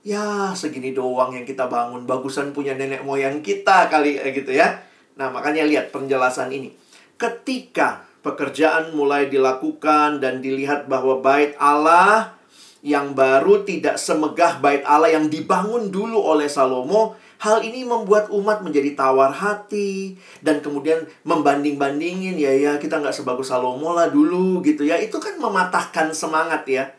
ya 0.00 0.56
segini 0.56 0.96
doang 0.96 1.36
yang 1.36 1.44
kita 1.44 1.68
bangun 1.68 2.08
bagusan 2.08 2.56
punya 2.56 2.72
nenek 2.76 3.04
moyang 3.04 3.44
kita 3.44 3.92
kali 3.92 4.16
eh, 4.16 4.32
gitu 4.32 4.52
ya 4.54 4.80
nah 5.18 5.28
makanya 5.28 5.66
lihat 5.68 5.92
penjelasan 5.92 6.48
ini 6.52 6.72
ketika 7.20 8.08
pekerjaan 8.24 8.96
mulai 8.96 9.28
dilakukan 9.28 10.20
dan 10.20 10.40
dilihat 10.40 10.88
bahwa 10.88 11.20
bait 11.20 11.52
Allah 11.60 12.36
yang 12.80 13.12
baru 13.12 13.64
tidak 13.68 14.00
semegah 14.00 14.56
bait 14.60 14.80
Allah 14.88 15.12
yang 15.12 15.28
dibangun 15.28 15.92
dulu 15.92 16.16
oleh 16.16 16.48
Salomo 16.48 17.20
Hal 17.40 17.64
ini 17.64 17.88
membuat 17.88 18.28
umat 18.28 18.60
menjadi 18.60 18.92
tawar 18.92 19.32
hati 19.32 20.12
dan 20.44 20.60
kemudian 20.60 21.08
membanding-bandingin 21.24 22.36
ya 22.36 22.52
ya 22.52 22.72
kita 22.76 23.00
nggak 23.00 23.16
sebagus 23.16 23.48
Salomo 23.48 23.96
lah 23.96 24.12
dulu 24.12 24.60
gitu 24.60 24.84
ya. 24.84 25.00
Itu 25.00 25.16
kan 25.16 25.40
mematahkan 25.40 26.12
semangat 26.12 26.68
ya. 26.68 26.92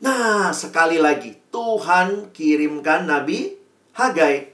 Nah, 0.00 0.48
sekali 0.56 0.96
lagi, 0.96 1.36
Tuhan 1.52 2.32
kirimkan 2.32 3.04
Nabi 3.04 3.52
Hagai. 3.92 4.48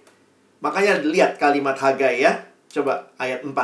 Makanya 0.58 1.06
lihat 1.06 1.38
kalimat 1.38 1.78
Hagai 1.78 2.18
ya. 2.18 2.42
Coba 2.66 3.14
ayat 3.14 3.46
4. 3.46 3.54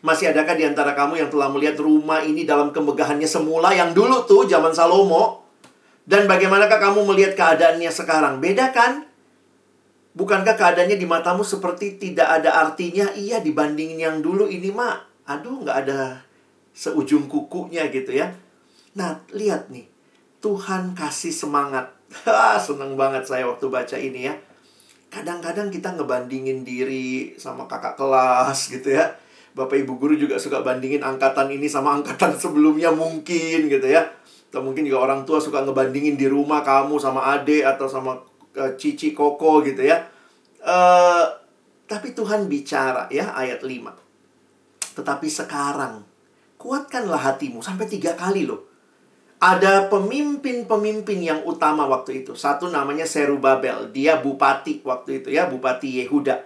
Masih 0.00 0.32
adakah 0.32 0.56
di 0.56 0.64
antara 0.64 0.96
kamu 0.96 1.20
yang 1.20 1.28
telah 1.28 1.52
melihat 1.52 1.76
rumah 1.76 2.24
ini 2.24 2.48
dalam 2.48 2.72
kemegahannya 2.72 3.28
semula 3.28 3.76
yang 3.76 3.92
dulu 3.92 4.24
tuh 4.24 4.48
zaman 4.48 4.72
Salomo? 4.72 5.44
Dan 6.08 6.24
bagaimanakah 6.24 6.80
kamu 6.80 7.04
melihat 7.04 7.36
keadaannya 7.36 7.92
sekarang? 7.92 8.40
Beda 8.40 8.72
kan? 8.72 9.04
Bukankah 10.16 10.56
keadaannya 10.56 10.96
di 10.96 11.04
matamu 11.04 11.44
seperti 11.44 12.00
tidak 12.00 12.40
ada 12.40 12.64
artinya? 12.64 13.12
Iya 13.12 13.44
dibandingin 13.44 14.00
yang 14.00 14.16
dulu 14.24 14.48
ini 14.48 14.72
mah, 14.72 15.04
aduh 15.28 15.60
nggak 15.68 15.78
ada 15.84 16.24
seujung 16.72 17.28
kukunya 17.28 17.92
gitu 17.92 18.16
ya. 18.16 18.32
Nah, 18.96 19.20
lihat 19.36 19.68
nih. 19.68 19.89
Tuhan 20.40 20.96
kasih 20.96 21.32
semangat. 21.32 21.92
Seneng 22.66 22.96
banget 22.96 23.28
saya 23.28 23.46
waktu 23.46 23.68
baca 23.68 23.96
ini 24.00 24.26
ya. 24.26 24.34
Kadang-kadang 25.12 25.68
kita 25.68 25.92
ngebandingin 25.94 26.64
diri 26.64 27.36
sama 27.36 27.68
kakak 27.68 28.00
kelas 28.00 28.72
gitu 28.72 28.96
ya. 28.96 29.12
Bapak 29.52 29.82
ibu 29.82 30.00
guru 30.00 30.16
juga 30.16 30.40
suka 30.40 30.64
bandingin 30.64 31.04
angkatan 31.04 31.52
ini 31.52 31.68
sama 31.68 31.92
angkatan 32.00 32.34
sebelumnya 32.40 32.88
mungkin 32.90 33.68
gitu 33.68 33.84
ya. 33.84 34.08
Atau 34.50 34.64
mungkin 34.64 34.88
juga 34.88 35.06
orang 35.06 35.22
tua 35.28 35.38
suka 35.38 35.62
ngebandingin 35.62 36.16
di 36.16 36.26
rumah 36.26 36.64
kamu 36.64 36.98
sama 36.98 37.36
ade 37.36 37.62
atau 37.62 37.86
sama 37.86 38.18
uh, 38.56 38.72
cici 38.80 39.12
koko 39.12 39.60
gitu 39.62 39.84
ya. 39.84 40.08
Uh, 40.64 41.26
tapi 41.84 42.16
Tuhan 42.16 42.48
bicara 42.48 43.06
ya 43.12 43.36
ayat 43.36 43.60
5. 43.60 44.96
Tetapi 44.96 45.28
sekarang 45.28 46.02
kuatkanlah 46.56 47.18
hatimu 47.18 47.60
sampai 47.60 47.86
tiga 47.90 48.14
kali 48.14 48.46
loh 48.46 48.69
ada 49.40 49.88
pemimpin-pemimpin 49.88 51.18
yang 51.24 51.40
utama 51.48 51.88
waktu 51.88 52.22
itu. 52.22 52.36
Satu 52.36 52.68
namanya 52.68 53.08
Serubabel, 53.08 53.88
dia 53.88 54.20
bupati 54.20 54.84
waktu 54.84 55.24
itu 55.24 55.32
ya, 55.32 55.48
bupati 55.48 56.04
Yehuda. 56.04 56.44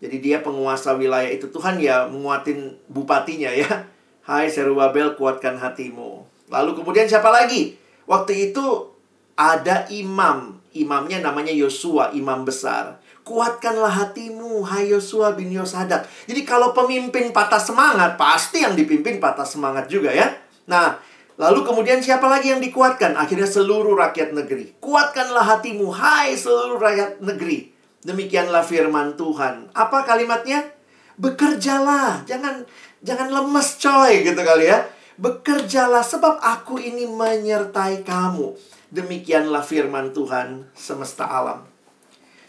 Jadi 0.00 0.16
dia 0.24 0.40
penguasa 0.40 0.96
wilayah 0.96 1.28
itu. 1.28 1.52
Tuhan 1.52 1.76
ya 1.76 2.08
menguatin 2.08 2.80
bupatinya 2.88 3.52
ya. 3.52 3.68
Hai 4.28 4.48
Serubabel, 4.48 5.20
kuatkan 5.20 5.60
hatimu. 5.60 6.24
Lalu 6.48 6.80
kemudian 6.80 7.04
siapa 7.04 7.28
lagi? 7.28 7.76
Waktu 8.08 8.50
itu 8.50 8.88
ada 9.36 9.84
imam. 9.92 10.56
Imamnya 10.72 11.20
namanya 11.20 11.52
Yosua, 11.52 12.16
imam 12.16 12.48
besar. 12.48 13.04
Kuatkanlah 13.20 13.90
hatimu, 13.90 14.64
hai 14.64 14.90
Yosua 14.90 15.36
bin 15.36 15.52
Yosadak. 15.52 16.08
Jadi 16.24 16.40
kalau 16.46 16.72
pemimpin 16.72 17.30
patah 17.36 17.60
semangat, 17.60 18.16
pasti 18.16 18.64
yang 18.64 18.72
dipimpin 18.72 19.20
patah 19.20 19.44
semangat 19.44 19.90
juga 19.92 20.10
ya. 20.14 20.30
Nah, 20.70 20.98
Lalu 21.40 21.64
kemudian 21.64 22.04
siapa 22.04 22.28
lagi 22.28 22.52
yang 22.52 22.60
dikuatkan? 22.60 23.16
Akhirnya 23.16 23.48
seluruh 23.48 23.96
rakyat 23.96 24.36
negeri. 24.36 24.76
Kuatkanlah 24.76 25.56
hatimu, 25.56 25.88
hai 25.88 26.36
seluruh 26.36 26.76
rakyat 26.76 27.24
negeri. 27.24 27.72
Demikianlah 28.04 28.60
firman 28.60 29.16
Tuhan. 29.16 29.72
Apa 29.72 30.04
kalimatnya? 30.04 30.68
Bekerjalah, 31.16 32.28
jangan 32.28 32.68
jangan 33.00 33.32
lemes 33.32 33.80
coy 33.80 34.20
gitu 34.20 34.36
kali 34.36 34.68
ya. 34.68 34.84
Bekerjalah 35.16 36.04
sebab 36.04 36.44
aku 36.44 36.76
ini 36.76 37.08
menyertai 37.08 38.04
kamu. 38.04 38.52
Demikianlah 38.92 39.64
firman 39.64 40.12
Tuhan 40.12 40.68
semesta 40.76 41.24
alam. 41.24 41.64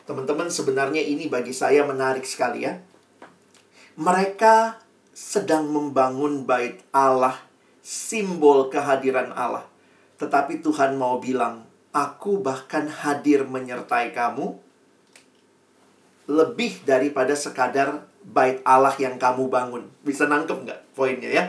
Teman-teman, 0.03 0.51
sebenarnya 0.51 0.99
ini 0.99 1.31
bagi 1.31 1.55
saya 1.55 1.87
menarik 1.87 2.27
sekali 2.27 2.67
ya. 2.67 2.75
Mereka 3.95 4.83
sedang 5.15 5.71
membangun 5.71 6.43
bait 6.43 6.83
Allah 6.91 7.50
simbol 7.81 8.69
kehadiran 8.69 9.33
Allah. 9.33 9.65
Tetapi 10.21 10.61
Tuhan 10.61 10.95
mau 10.95 11.17
bilang, 11.17 11.65
aku 11.91 12.39
bahkan 12.39 12.87
hadir 12.87 13.43
menyertai 13.43 14.13
kamu 14.13 14.55
lebih 16.29 16.85
daripada 16.87 17.35
sekadar 17.35 18.05
bait 18.21 18.61
Allah 18.63 18.93
yang 19.01 19.17
kamu 19.17 19.49
bangun. 19.49 19.83
Bisa 20.05 20.29
nangkep 20.29 20.57
nggak 20.63 20.79
poinnya 20.93 21.29
ya? 21.29 21.45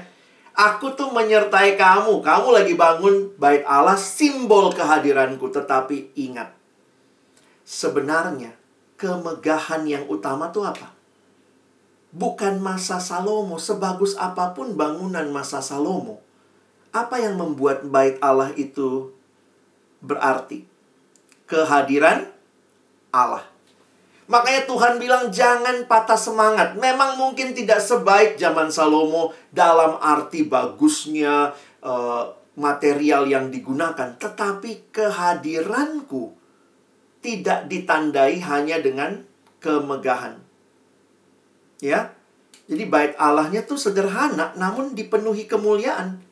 Aku 0.53 0.93
tuh 0.93 1.13
menyertai 1.13 1.77
kamu. 1.81 2.21
Kamu 2.21 2.49
lagi 2.53 2.75
bangun 2.77 3.37
bait 3.37 3.65
Allah 3.65 3.97
simbol 3.97 4.73
kehadiranku. 4.73 5.49
Tetapi 5.49 6.17
ingat, 6.17 6.53
sebenarnya 7.65 8.53
kemegahan 9.01 9.85
yang 9.89 10.05
utama 10.09 10.53
tuh 10.53 10.69
apa? 10.69 10.93
Bukan 12.13 12.61
masa 12.61 13.01
Salomo, 13.01 13.57
sebagus 13.57 14.15
apa 14.21 14.53
pun 14.53 14.77
bangunan 14.77 15.25
masa 15.33 15.65
Salomo. 15.65 16.21
Apa 16.93 17.19
yang 17.19 17.41
membuat 17.41 17.89
bait 17.89 18.21
Allah 18.21 18.53
itu 18.55 19.17
berarti? 20.05 20.69
Kehadiran 21.49 22.29
Allah. 23.13 23.49
Makanya 24.29 24.65
Tuhan 24.65 24.97
bilang 24.97 25.29
jangan 25.33 25.85
patah 25.89 26.17
semangat. 26.17 26.77
Memang 26.77 27.21
mungkin 27.21 27.53
tidak 27.57 27.81
sebaik 27.81 28.37
zaman 28.41 28.69
Salomo 28.69 29.33
dalam 29.53 30.01
arti 30.01 30.45
bagusnya 30.45 31.53
uh, 31.85 32.25
material 32.57 33.29
yang 33.29 33.49
digunakan, 33.49 34.17
tetapi 34.21 34.93
kehadiranku 34.93 36.33
tidak 37.25 37.69
ditandai 37.73 38.41
hanya 38.45 38.81
dengan 38.81 39.25
kemegahan 39.63 40.42
Ya. 41.83 42.15
Jadi 42.71 42.87
bait 42.87 43.13
Allahnya 43.19 43.67
tuh 43.67 43.75
sederhana 43.75 44.55
namun 44.55 44.95
dipenuhi 44.95 45.51
kemuliaan. 45.51 46.23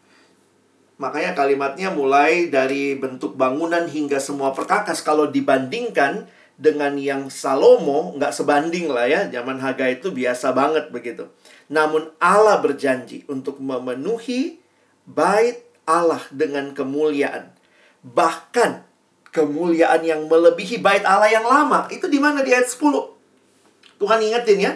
Makanya 1.00 1.34
kalimatnya 1.34 1.90
mulai 1.90 2.52
dari 2.52 2.94
bentuk 2.94 3.34
bangunan 3.34 3.88
hingga 3.88 4.22
semua 4.22 4.54
perkakas. 4.54 5.02
Kalau 5.02 5.26
dibandingkan 5.26 6.28
dengan 6.60 7.00
yang 7.00 7.32
Salomo, 7.32 8.12
nggak 8.20 8.36
sebanding 8.36 8.92
lah 8.92 9.08
ya. 9.08 9.20
Zaman 9.32 9.58
Haga 9.64 9.88
itu 9.88 10.12
biasa 10.12 10.52
banget 10.52 10.92
begitu. 10.92 11.26
Namun 11.72 12.12
Allah 12.20 12.60
berjanji 12.60 13.24
untuk 13.32 13.64
memenuhi 13.64 14.60
bait 15.08 15.64
Allah 15.88 16.20
dengan 16.28 16.76
kemuliaan. 16.76 17.48
Bahkan 18.04 18.84
kemuliaan 19.32 20.04
yang 20.04 20.28
melebihi 20.28 20.84
bait 20.84 21.00
Allah 21.08 21.32
yang 21.32 21.48
lama. 21.48 21.88
Itu 21.88 22.12
di 22.12 22.20
mana 22.20 22.44
di 22.44 22.52
ayat 22.52 22.68
10. 22.68 23.96
Tuhan 23.96 24.20
ingetin 24.20 24.60
ya. 24.60 24.72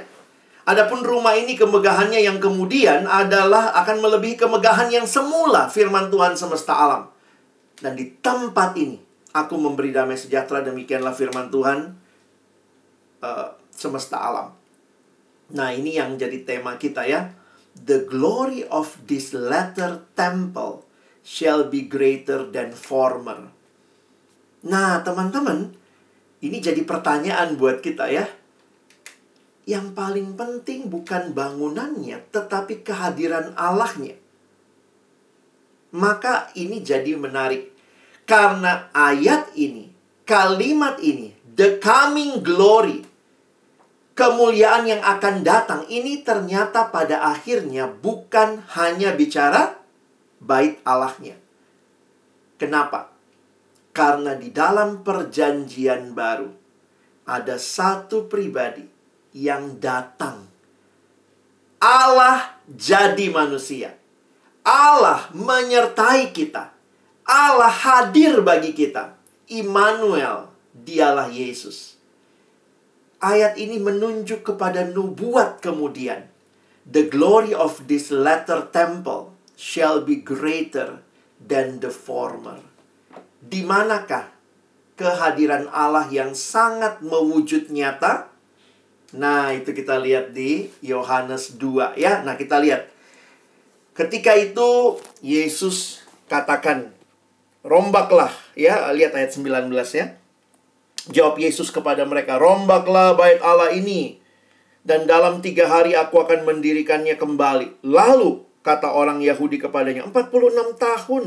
Adapun 0.65 1.05
rumah 1.05 1.37
ini 1.37 1.61
kemegahannya 1.61 2.25
yang 2.25 2.41
kemudian 2.41 3.05
adalah 3.05 3.77
akan 3.85 4.01
melebihi 4.01 4.41
kemegahan 4.41 4.89
yang 4.89 5.05
semula 5.05 5.69
firman 5.69 6.09
Tuhan 6.09 6.33
semesta 6.41 6.73
alam. 6.73 7.13
Dan 7.77 7.93
di 7.93 8.17
tempat 8.25 8.73
ini 8.81 8.97
aku 9.37 9.61
memberi 9.61 9.93
damai 9.93 10.17
sejahtera 10.17 10.65
demikianlah 10.65 11.13
firman 11.13 11.53
Tuhan 11.53 11.93
uh, 13.21 13.49
semesta 13.69 14.17
alam. 14.25 14.57
Nah, 15.53 15.69
ini 15.77 16.01
yang 16.01 16.17
jadi 16.17 16.49
tema 16.49 16.81
kita 16.81 17.05
ya. 17.05 17.29
The 17.77 18.09
glory 18.09 18.65
of 18.65 18.97
this 19.05 19.37
latter 19.37 20.01
temple 20.17 20.89
shall 21.21 21.69
be 21.69 21.85
greater 21.85 22.49
than 22.49 22.73
former. 22.73 23.53
Nah, 24.65 25.05
teman-teman, 25.05 25.77
ini 26.41 26.57
jadi 26.65 26.81
pertanyaan 26.89 27.61
buat 27.61 27.85
kita 27.85 28.09
ya 28.09 28.25
yang 29.65 29.97
paling 29.97 30.37
penting 30.37 30.93
bukan 30.93 31.33
bangunannya, 31.33 32.21
tetapi 32.29 32.85
kehadiran 32.85 33.57
Allahnya. 33.57 34.17
Maka 35.97 36.53
ini 36.53 36.85
jadi 36.85 37.17
menarik. 37.17 37.73
Karena 38.29 38.89
ayat 38.93 39.53
ini, 39.57 39.89
kalimat 40.29 41.01
ini, 41.01 41.33
the 41.57 41.81
coming 41.81 42.45
glory, 42.45 43.05
kemuliaan 44.17 44.89
yang 44.89 45.01
akan 45.05 45.45
datang, 45.45 45.85
ini 45.89 46.21
ternyata 46.21 46.89
pada 46.89 47.25
akhirnya 47.25 47.89
bukan 47.89 48.65
hanya 48.77 49.13
bicara 49.17 49.81
bait 50.41 50.81
Allahnya. 50.85 51.37
Kenapa? 52.61 53.13
Karena 53.93 54.37
di 54.37 54.49
dalam 54.53 55.05
perjanjian 55.05 56.17
baru, 56.17 56.49
ada 57.29 57.57
satu 57.57 58.29
pribadi 58.29 58.94
yang 59.35 59.83
datang. 59.83 60.47
Allah 61.83 62.55
jadi 62.71 63.29
manusia. 63.29 63.99
Allah 64.65 65.29
menyertai 65.37 66.33
kita. 66.33 66.73
Allah 67.29 67.69
hadir 67.69 68.41
bagi 68.41 68.73
kita. 68.73 69.19
Immanuel, 69.53 70.49
dialah 70.73 71.29
Yesus. 71.29 72.01
Ayat 73.21 73.61
ini 73.61 73.77
menunjuk 73.77 74.45
kepada 74.45 74.89
nubuat 74.89 75.61
kemudian. 75.61 76.31
The 76.85 77.09
glory 77.09 77.53
of 77.53 77.89
this 77.89 78.09
latter 78.13 78.69
temple 78.69 79.33
shall 79.57 80.05
be 80.05 80.21
greater 80.21 81.01
than 81.41 81.81
the 81.81 81.89
former. 81.89 82.61
Di 83.41 83.65
manakah 83.65 84.33
kehadiran 84.97 85.69
Allah 85.73 86.09
yang 86.13 86.37
sangat 86.37 87.01
mewujud 87.01 87.73
nyata? 87.73 88.34
Nah, 89.15 89.55
itu 89.55 89.71
kita 89.71 90.03
lihat 90.03 90.35
di 90.35 90.69
Yohanes 90.83 91.55
2 91.55 91.95
ya. 91.95 92.27
Nah, 92.27 92.35
kita 92.35 92.59
lihat. 92.59 92.91
Ketika 93.95 94.35
itu 94.35 94.99
Yesus 95.23 96.03
katakan 96.27 96.91
rombaklah 97.63 98.35
ya, 98.59 98.91
lihat 98.91 99.15
ayat 99.15 99.31
19 99.39 99.71
ya. 99.95 100.19
Jawab 101.15 101.39
Yesus 101.39 101.71
kepada 101.71 102.03
mereka, 102.03 102.43
rombaklah 102.43 103.15
bait 103.15 103.39
Allah 103.39 103.71
ini 103.71 104.25
dan 104.85 105.09
dalam 105.09 105.41
tiga 105.41 105.67
hari 105.67 105.97
aku 105.97 106.21
akan 106.21 106.45
mendirikannya 106.45 107.17
kembali. 107.17 107.81
Lalu 107.89 108.45
kata 108.61 108.93
orang 108.93 109.25
Yahudi 109.25 109.57
kepadanya, 109.57 110.05
46 110.13 110.77
tahun 110.77 111.25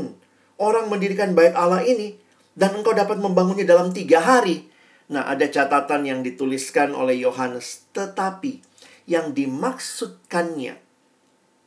orang 0.62 0.86
mendirikan 0.86 1.34
bait 1.34 1.52
Allah 1.58 1.82
ini 1.82 2.14
dan 2.54 2.78
engkau 2.78 2.94
dapat 2.94 3.18
membangunnya 3.18 3.66
dalam 3.66 3.90
tiga 3.90 4.22
hari. 4.22 4.67
Nah, 5.08 5.24
ada 5.24 5.48
catatan 5.48 6.04
yang 6.04 6.20
dituliskan 6.20 6.92
oleh 6.92 7.16
Yohanes. 7.24 7.88
Tetapi 7.96 8.60
yang 9.08 9.32
dimaksudkannya 9.32 10.76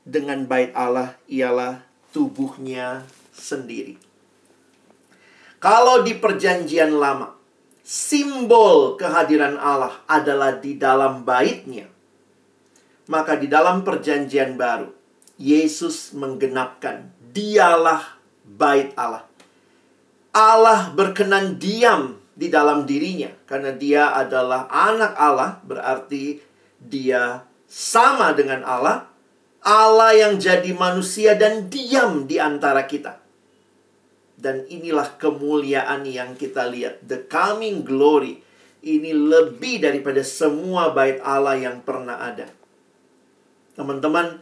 dengan 0.05 0.45
bait 0.45 0.69
Allah 0.77 1.17
ialah 1.25 1.81
tubuhnya 2.13 3.05
sendiri. 3.33 3.97
Kalau 5.57 6.05
di 6.05 6.17
perjanjian 6.17 6.93
lama, 6.93 7.33
simbol 7.81 8.97
kehadiran 8.97 9.57
Allah 9.57 10.05
adalah 10.05 10.57
di 10.57 10.77
dalam 10.77 11.25
baitnya. 11.25 11.89
Maka 13.09 13.37
di 13.37 13.49
dalam 13.49 13.81
perjanjian 13.81 14.57
baru, 14.57 14.89
Yesus 15.41 16.13
menggenapkan, 16.13 17.09
dialah 17.33 18.21
bait 18.45 18.93
Allah. 18.93 19.25
Allah 20.31 20.93
berkenan 20.95 21.59
diam 21.59 22.20
di 22.35 22.47
dalam 22.47 22.87
dirinya. 22.87 23.29
Karena 23.45 23.71
dia 23.75 24.11
adalah 24.15 24.67
anak 24.71 25.13
Allah 25.15 25.59
berarti 25.63 26.39
dia 26.81 27.45
sama 27.67 28.33
dengan 28.33 28.63
Allah. 28.65 29.07
Allah 29.61 30.17
yang 30.17 30.41
jadi 30.41 30.73
manusia 30.73 31.37
dan 31.37 31.69
diam 31.69 32.25
di 32.25 32.41
antara 32.41 32.89
kita. 32.89 33.21
Dan 34.41 34.65
inilah 34.65 35.21
kemuliaan 35.21 36.01
yang 36.09 36.33
kita 36.33 36.65
lihat. 36.65 37.05
The 37.05 37.29
coming 37.29 37.85
glory. 37.85 38.41
Ini 38.81 39.13
lebih 39.13 39.85
daripada 39.85 40.25
semua 40.25 40.89
bait 40.89 41.21
Allah 41.21 41.53
yang 41.53 41.85
pernah 41.85 42.17
ada. 42.17 42.49
Teman-teman 43.77 44.41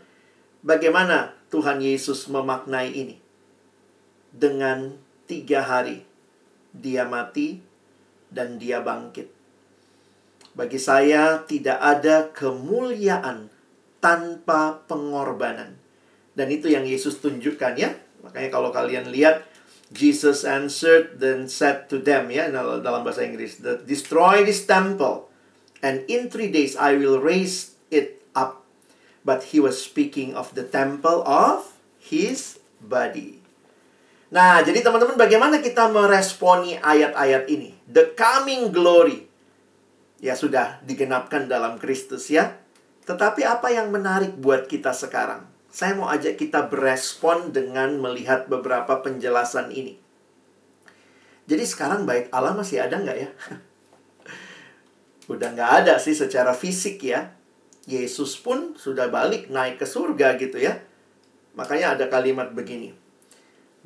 bagaimana 0.63 1.35
Tuhan 1.51 1.83
Yesus 1.83 2.31
memaknai 2.31 2.87
ini? 2.95 3.19
Dengan 4.31 4.95
tiga 5.27 5.67
hari 5.67 6.07
dia 6.71 7.03
mati 7.03 7.68
dan 8.29 8.61
dia 8.61 8.81
bangkit. 8.81 9.29
Bagi 10.53 10.79
saya 10.81 11.45
tidak 11.45 11.77
ada 11.77 12.29
kemuliaan 12.33 13.49
tanpa 13.99 14.81
pengorbanan. 14.87 15.77
Dan 16.33 16.47
itu 16.49 16.71
yang 16.71 16.87
Yesus 16.87 17.19
tunjukkan 17.19 17.75
ya. 17.75 17.93
Makanya 18.23 18.49
kalau 18.49 18.71
kalian 18.71 19.11
lihat 19.11 19.43
Jesus 19.89 20.45
answered 20.45 21.17
then 21.17 21.49
said 21.49 21.89
to 21.89 21.97
them 21.97 22.29
ya 22.29 22.53
dalam 22.53 23.01
bahasa 23.01 23.25
Inggris, 23.25 23.57
destroy 23.89 24.45
this 24.45 24.61
temple 24.69 25.25
and 25.81 26.05
in 26.05 26.29
three 26.29 26.53
days 26.53 26.77
I 26.77 26.93
will 26.93 27.17
raise 27.17 27.73
it 27.89 28.21
up. 28.37 28.61
But 29.25 29.51
he 29.51 29.59
was 29.59 29.81
speaking 29.81 30.37
of 30.37 30.53
the 30.53 30.63
temple 30.63 31.25
of 31.25 31.73
his 31.97 32.61
body. 32.79 33.38
Nah, 34.29 34.61
jadi 34.61 34.85
teman-teman 34.85 35.17
bagaimana 35.17 35.57
kita 35.57 35.89
meresponi 35.89 36.77
ayat-ayat 36.77 37.49
ini? 37.49 37.73
The 37.89 38.13
coming 38.13 38.69
glory. 38.69 39.25
Ya 40.21 40.37
sudah 40.37 40.77
digenapkan 40.85 41.49
dalam 41.49 41.81
Kristus 41.81 42.29
ya. 42.29 42.61
Tetapi 43.09 43.41
apa 43.41 43.73
yang 43.73 43.89
menarik 43.89 44.37
buat 44.37 44.69
kita 44.69 44.93
sekarang? 44.93 45.49
Saya 45.73 45.97
mau 45.97 46.05
ajak 46.13 46.37
kita 46.37 46.69
berespon 46.69 47.49
dengan 47.49 47.97
melihat 47.97 48.45
beberapa 48.45 49.01
penjelasan 49.01 49.73
ini. 49.73 49.97
Jadi 51.49 51.65
sekarang 51.65 52.05
baik 52.05 52.29
Allah 52.29 52.53
masih 52.53 52.85
ada 52.85 53.01
nggak 53.01 53.17
ya? 53.17 53.29
Udah 55.33 55.49
nggak 55.57 55.71
ada 55.85 55.93
sih 55.97 56.13
secara 56.13 56.53
fisik 56.53 57.01
ya. 57.01 57.33
Yesus 57.89 58.37
pun 58.37 58.77
sudah 58.77 59.09
balik 59.09 59.49
naik 59.49 59.81
ke 59.81 59.89
surga 59.89 60.37
gitu 60.37 60.61
ya. 60.61 60.77
Makanya 61.57 61.97
ada 61.97 62.05
kalimat 62.05 62.53
begini. 62.53 63.08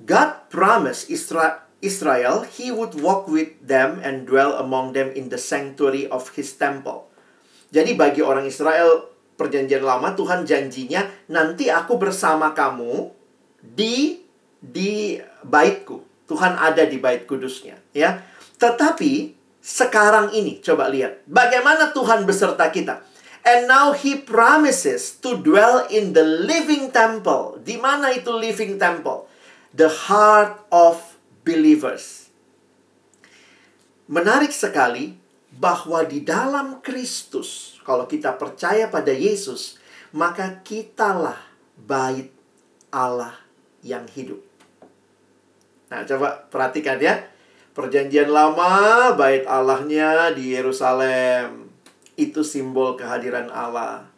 God 0.02 0.50
promised 0.50 1.14
Isra 1.14 1.64
Israel 1.84 2.48
he 2.48 2.72
would 2.72 2.96
walk 2.98 3.28
with 3.28 3.52
them 3.60 4.00
and 4.02 4.24
dwell 4.24 4.56
among 4.58 4.96
them 4.96 5.12
in 5.14 5.28
the 5.28 5.38
sanctuary 5.38 6.08
of 6.08 6.32
his 6.34 6.56
temple. 6.56 7.12
Jadi 7.70 7.94
bagi 7.98 8.24
orang 8.24 8.48
Israel 8.48 9.12
perjanjian 9.36 9.84
lama 9.84 10.14
Tuhan 10.16 10.46
janjinya 10.48 11.10
nanti 11.28 11.68
aku 11.68 12.00
bersama 12.00 12.56
kamu 12.56 13.12
di 13.60 14.24
di 14.64 15.20
baitku. 15.44 16.00
Tuhan 16.24 16.56
ada 16.56 16.88
di 16.88 16.96
bait 17.04 17.28
kudusnya, 17.28 17.76
ya. 17.92 18.24
Tetapi 18.56 19.36
sekarang 19.60 20.32
ini 20.32 20.64
coba 20.64 20.88
lihat 20.88 21.28
bagaimana 21.28 21.92
Tuhan 21.92 22.24
beserta 22.24 22.72
kita. 22.72 23.04
And 23.44 23.68
now 23.68 23.92
he 23.92 24.16
promises 24.16 25.20
to 25.20 25.36
dwell 25.44 25.84
in 25.92 26.16
the 26.16 26.24
living 26.24 26.96
temple. 26.96 27.60
Di 27.60 27.76
mana 27.76 28.16
itu 28.16 28.32
living 28.32 28.80
temple? 28.80 29.28
The 29.74 29.90
heart 29.90 30.62
of 30.70 31.18
believers. 31.42 32.30
Menarik 34.06 34.54
sekali 34.54 35.18
bahwa 35.50 36.06
di 36.06 36.22
dalam 36.22 36.80
Kristus, 36.86 37.82
kalau 37.82 38.06
kita 38.06 38.38
percaya 38.38 38.86
pada 38.88 39.10
Yesus, 39.10 39.82
maka 40.14 40.62
kitalah 40.62 41.42
bait 41.74 42.30
Allah 42.94 43.34
yang 43.82 44.06
hidup. 44.14 44.40
Nah, 45.90 46.06
coba 46.06 46.46
perhatikan 46.54 47.02
ya. 47.02 47.26
Perjanjian 47.74 48.30
lama, 48.30 49.18
bait 49.18 49.50
Allahnya 49.50 50.30
di 50.38 50.54
Yerusalem. 50.54 51.74
Itu 52.14 52.46
simbol 52.46 52.94
kehadiran 52.94 53.50
Allah 53.50 54.13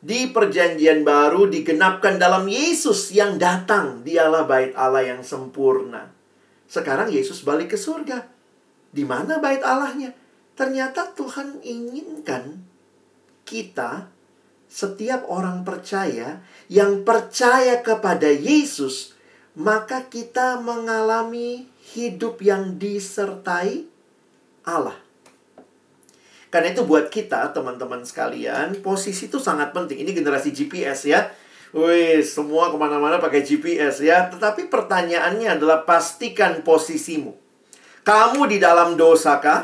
di 0.00 0.32
perjanjian 0.32 1.04
baru 1.04 1.44
digenapkan 1.52 2.16
dalam 2.16 2.48
Yesus 2.48 3.12
yang 3.12 3.36
datang. 3.36 4.00
Dialah 4.00 4.48
bait 4.48 4.72
Allah 4.72 5.04
yang 5.04 5.20
sempurna. 5.20 6.08
Sekarang 6.64 7.12
Yesus 7.12 7.44
balik 7.44 7.76
ke 7.76 7.78
surga. 7.78 8.24
Di 8.90 9.04
mana 9.04 9.36
bait 9.38 9.60
Allahnya? 9.60 10.16
Ternyata 10.56 11.12
Tuhan 11.12 11.60
inginkan 11.60 12.64
kita 13.44 14.08
setiap 14.70 15.26
orang 15.26 15.66
percaya 15.66 16.40
yang 16.70 17.02
percaya 17.02 17.82
kepada 17.82 18.30
Yesus, 18.30 19.18
maka 19.58 20.06
kita 20.06 20.62
mengalami 20.62 21.66
hidup 21.92 22.38
yang 22.38 22.78
disertai 22.78 23.84
Allah. 24.62 25.09
Karena 26.50 26.74
itu 26.74 26.82
buat 26.82 27.06
kita, 27.06 27.54
teman-teman 27.54 28.02
sekalian, 28.02 28.82
posisi 28.82 29.30
itu 29.30 29.38
sangat 29.38 29.70
penting. 29.70 30.02
Ini 30.02 30.10
generasi 30.10 30.50
GPS 30.50 31.06
ya. 31.06 31.30
Wih, 31.70 32.18
semua 32.26 32.74
ke 32.74 32.76
mana-mana 32.76 33.22
pakai 33.22 33.46
GPS 33.46 34.02
ya. 34.02 34.26
Tetapi 34.26 34.66
pertanyaannya 34.66 35.54
adalah 35.54 35.86
pastikan 35.86 36.66
posisimu. 36.66 37.38
Kamu 38.02 38.50
di 38.50 38.58
dalam 38.58 38.98
dosa 38.98 39.38
kah? 39.38 39.62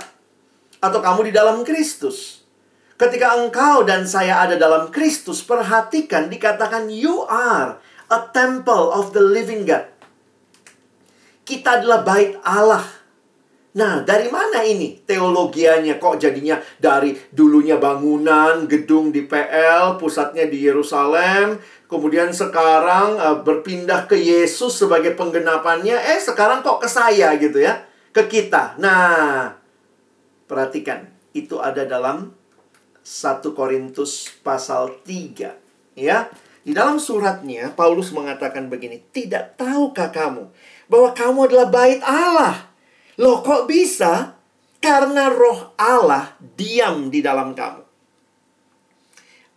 Atau 0.79 1.03
kamu 1.03 1.27
di 1.27 1.33
dalam 1.35 1.66
Kristus? 1.66 2.46
Ketika 2.94 3.35
engkau 3.35 3.83
dan 3.83 4.07
saya 4.07 4.38
ada 4.38 4.55
dalam 4.55 4.94
Kristus, 4.94 5.42
perhatikan 5.42 6.31
dikatakan 6.31 6.87
you 6.87 7.27
are 7.27 7.83
a 8.07 8.20
temple 8.31 8.94
of 8.94 9.11
the 9.11 9.20
living 9.20 9.66
God. 9.66 9.90
Kita 11.42 11.83
adalah 11.83 12.07
bait 12.07 12.38
Allah 12.46 12.87
Nah, 13.76 14.00
dari 14.00 14.32
mana 14.32 14.64
ini 14.64 15.04
teologianya? 15.04 16.00
Kok 16.00 16.16
jadinya 16.16 16.56
dari 16.80 17.12
dulunya 17.28 17.76
bangunan, 17.76 18.64
gedung 18.64 19.12
di 19.12 19.28
PL, 19.28 20.00
pusatnya 20.00 20.48
di 20.48 20.64
Yerusalem, 20.64 21.60
kemudian 21.84 22.32
sekarang 22.32 23.20
uh, 23.20 23.36
berpindah 23.44 24.08
ke 24.08 24.16
Yesus 24.16 24.80
sebagai 24.80 25.12
penggenapannya, 25.12 25.92
eh 25.92 26.16
sekarang 26.16 26.64
kok 26.64 26.80
ke 26.80 26.88
saya 26.88 27.36
gitu 27.36 27.60
ya, 27.60 27.84
ke 28.16 28.24
kita. 28.24 28.80
Nah, 28.80 29.52
perhatikan, 30.48 31.12
itu 31.36 31.60
ada 31.60 31.84
dalam 31.84 32.32
1 33.04 33.44
Korintus 33.52 34.40
pasal 34.40 35.04
3, 35.04 35.52
ya. 36.00 36.32
Di 36.64 36.72
dalam 36.72 36.96
suratnya, 36.96 37.76
Paulus 37.76 38.08
mengatakan 38.16 38.72
begini, 38.72 39.04
Tidak 39.12 39.60
tahukah 39.60 40.08
kamu 40.08 40.48
bahwa 40.88 41.12
kamu 41.12 41.38
adalah 41.52 41.68
bait 41.68 42.00
Allah 42.02 42.75
Loh 43.16 43.40
kok 43.40 43.64
bisa? 43.64 44.37
Karena 44.76 45.33
roh 45.33 45.72
Allah 45.81 46.37
diam 46.38 47.09
di 47.09 47.24
dalam 47.24 47.57
kamu. 47.57 47.83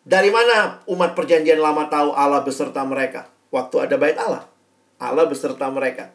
Dari 0.09 0.31
mana 0.31 0.81
umat 0.89 1.13
perjanjian 1.13 1.59
lama 1.59 1.85
tahu 1.91 2.15
Allah 2.15 2.41
beserta 2.41 2.81
mereka? 2.87 3.29
Waktu 3.51 3.75
ada 3.85 3.95
bait 3.99 4.17
Allah. 4.17 4.47
Allah 4.97 5.27
beserta 5.27 5.69
mereka. 5.69 6.09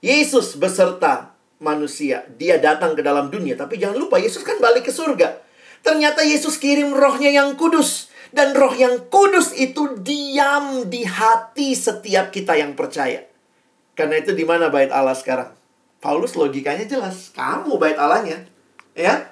Yesus 0.00 0.56
beserta 0.56 1.36
manusia. 1.60 2.26
Dia 2.36 2.58
datang 2.58 2.96
ke 2.96 3.04
dalam 3.04 3.28
dunia. 3.28 3.54
Tapi 3.54 3.76
jangan 3.78 3.96
lupa, 4.00 4.16
Yesus 4.18 4.42
kan 4.42 4.58
balik 4.58 4.88
ke 4.88 4.92
surga. 4.92 5.40
Ternyata 5.84 6.24
Yesus 6.26 6.58
kirim 6.58 6.90
rohnya 6.96 7.30
yang 7.30 7.54
kudus. 7.54 8.10
Dan 8.34 8.52
roh 8.58 8.74
yang 8.74 9.06
kudus 9.06 9.54
itu 9.54 9.94
diam 10.02 10.90
di 10.90 11.06
hati 11.06 11.72
setiap 11.72 12.34
kita 12.34 12.58
yang 12.58 12.74
percaya. 12.74 13.22
Karena 13.96 14.20
itu 14.20 14.34
di 14.34 14.42
mana 14.42 14.68
bait 14.68 14.90
Allah 14.90 15.14
sekarang? 15.14 15.65
Paulus 16.06 16.38
logikanya 16.38 16.86
jelas. 16.86 17.34
Kamu 17.34 17.82
bait 17.82 17.98
Allahnya. 17.98 18.38
Ya. 18.94 19.26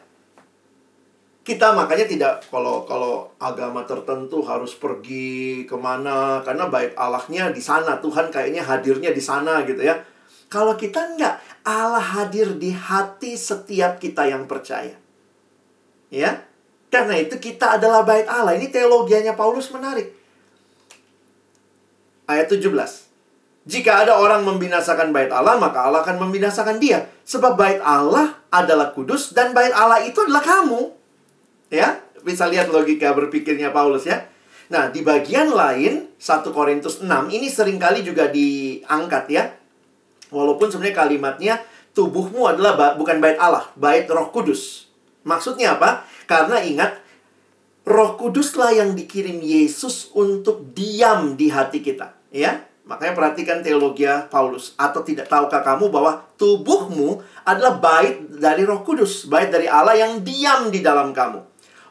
Kita 1.47 1.71
makanya 1.71 2.11
tidak 2.11 2.35
kalau 2.51 2.83
kalau 2.83 3.31
agama 3.39 3.87
tertentu 3.87 4.43
harus 4.43 4.75
pergi 4.75 5.63
ke 5.71 5.77
mana 5.79 6.43
karena 6.43 6.67
bait 6.67 6.91
Allahnya 6.99 7.55
di 7.55 7.63
sana 7.63 8.03
Tuhan 8.03 8.27
kayaknya 8.35 8.67
hadirnya 8.67 9.15
di 9.15 9.23
sana 9.23 9.63
gitu 9.63 9.87
ya. 9.87 10.03
Kalau 10.51 10.75
kita 10.75 11.15
enggak, 11.15 11.39
Allah 11.63 12.03
hadir 12.03 12.59
di 12.59 12.75
hati 12.75 13.39
setiap 13.39 14.03
kita 14.03 14.27
yang 14.27 14.51
percaya. 14.51 14.99
Ya. 16.11 16.43
Karena 16.91 17.23
itu 17.23 17.39
kita 17.39 17.79
adalah 17.79 18.03
bait 18.03 18.27
Allah. 18.27 18.59
Ini 18.59 18.75
teologianya 18.75 19.39
Paulus 19.39 19.71
menarik. 19.71 20.11
Ayat 22.27 22.51
17. 22.51 23.04
Jika 23.65 24.05
ada 24.05 24.21
orang 24.21 24.45
membinasakan 24.45 25.09
bait 25.09 25.33
Allah, 25.33 25.57
maka 25.57 25.89
Allah 25.89 26.05
akan 26.05 26.29
membinasakan 26.29 26.77
dia. 26.77 27.09
Sebab 27.25 27.57
bait 27.57 27.81
Allah 27.81 28.37
adalah 28.53 28.93
kudus 28.93 29.33
dan 29.33 29.57
bait 29.57 29.73
Allah 29.73 30.05
itu 30.05 30.21
adalah 30.21 30.45
kamu. 30.45 30.93
Ya, 31.73 32.05
bisa 32.21 32.45
lihat 32.45 32.69
logika 32.69 33.17
berpikirnya 33.17 33.73
Paulus 33.73 34.05
ya. 34.05 34.29
Nah, 34.69 34.93
di 34.93 35.01
bagian 35.01 35.49
lain 35.49 36.13
1 36.21 36.53
Korintus 36.53 37.01
6 37.01 37.09
ini 37.33 37.49
sering 37.49 37.81
kali 37.81 38.05
juga 38.05 38.29
diangkat 38.29 39.25
ya. 39.33 39.57
Walaupun 40.29 40.69
sebenarnya 40.69 40.97
kalimatnya 41.01 41.55
tubuhmu 41.97 42.45
adalah 42.45 42.97
bukan 43.01 43.17
bait 43.17 43.41
Allah, 43.41 43.65
bait 43.81 44.05
Roh 44.13 44.29
Kudus. 44.29 44.93
Maksudnya 45.25 45.81
apa? 45.81 46.05
Karena 46.29 46.61
ingat 46.61 47.01
Roh 47.89 48.21
Kuduslah 48.21 48.77
yang 48.77 48.93
dikirim 48.93 49.41
Yesus 49.41 50.13
untuk 50.13 50.73
diam 50.77 51.37
di 51.37 51.49
hati 51.49 51.81
kita, 51.81 52.13
ya. 52.29 52.74
Makanya 52.85 53.17
perhatikan 53.17 53.65
teologi 53.65 54.05
Paulus. 54.29 54.77
Atau 54.77 55.01
tidak 55.01 55.33
tahukah 55.33 55.65
kamu 55.65 55.89
bahwa 55.89 56.21
tubuhmu 56.37 57.25
adalah 57.49 57.81
bait 57.81 58.29
dari 58.29 58.69
roh 58.69 58.85
kudus. 58.85 59.25
Bait 59.25 59.49
dari 59.49 59.65
Allah 59.65 59.97
yang 59.97 60.21
diam 60.21 60.69
di 60.69 60.85
dalam 60.85 61.17
kamu. 61.17 61.41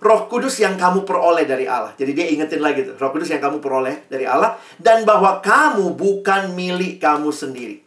Roh 0.03 0.21
kudus 0.29 0.61
yang 0.61 0.77
kamu 0.77 1.01
peroleh 1.01 1.49
dari 1.49 1.65
Allah. 1.65 1.97
Jadi 1.97 2.11
dia 2.13 2.29
ingetin 2.29 2.61
lagi 2.61 2.85
tuh. 2.85 2.93
Roh 3.01 3.09
kudus 3.09 3.33
yang 3.33 3.41
kamu 3.41 3.57
peroleh 3.57 4.05
dari 4.05 4.29
Allah. 4.29 4.53
Dan 4.77 5.01
bahwa 5.01 5.41
kamu 5.41 5.97
bukan 5.97 6.53
milik 6.53 7.01
kamu 7.01 7.33
sendiri. 7.33 7.81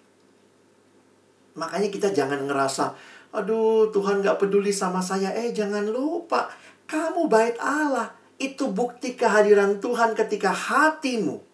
Makanya 1.56 1.88
kita 1.88 2.12
jangan 2.12 2.44
ngerasa, 2.44 2.92
aduh 3.32 3.88
Tuhan 3.88 4.20
gak 4.20 4.36
peduli 4.36 4.74
sama 4.74 5.00
saya. 5.00 5.32
Eh 5.32 5.56
jangan 5.56 5.88
lupa, 5.88 6.52
kamu 6.84 7.30
bait 7.30 7.56
Allah. 7.62 8.12
Itu 8.36 8.68
bukti 8.68 9.16
kehadiran 9.16 9.80
Tuhan 9.80 10.12
ketika 10.12 10.52
hatimu 10.52 11.45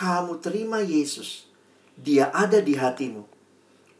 kamu 0.00 0.40
terima 0.40 0.80
Yesus, 0.80 1.44
Dia 2.00 2.32
ada 2.32 2.64
di 2.64 2.72
hatimu, 2.72 3.28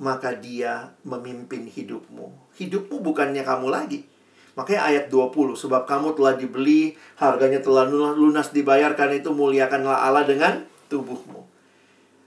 maka 0.00 0.32
Dia 0.32 0.96
memimpin 1.04 1.68
hidupmu. 1.68 2.56
Hidupmu 2.56 3.04
bukannya 3.04 3.44
kamu 3.44 3.68
lagi. 3.68 4.08
Makanya 4.56 4.88
ayat 4.88 5.04
20, 5.12 5.60
sebab 5.60 5.84
kamu 5.84 6.16
telah 6.16 6.40
dibeli, 6.40 6.96
harganya 7.20 7.60
telah 7.60 7.84
lunas 8.16 8.48
dibayar, 8.48 8.96
karena 8.96 9.20
itu 9.20 9.28
muliakanlah 9.28 10.00
Allah 10.00 10.24
dengan 10.24 10.64
tubuhmu. 10.88 11.44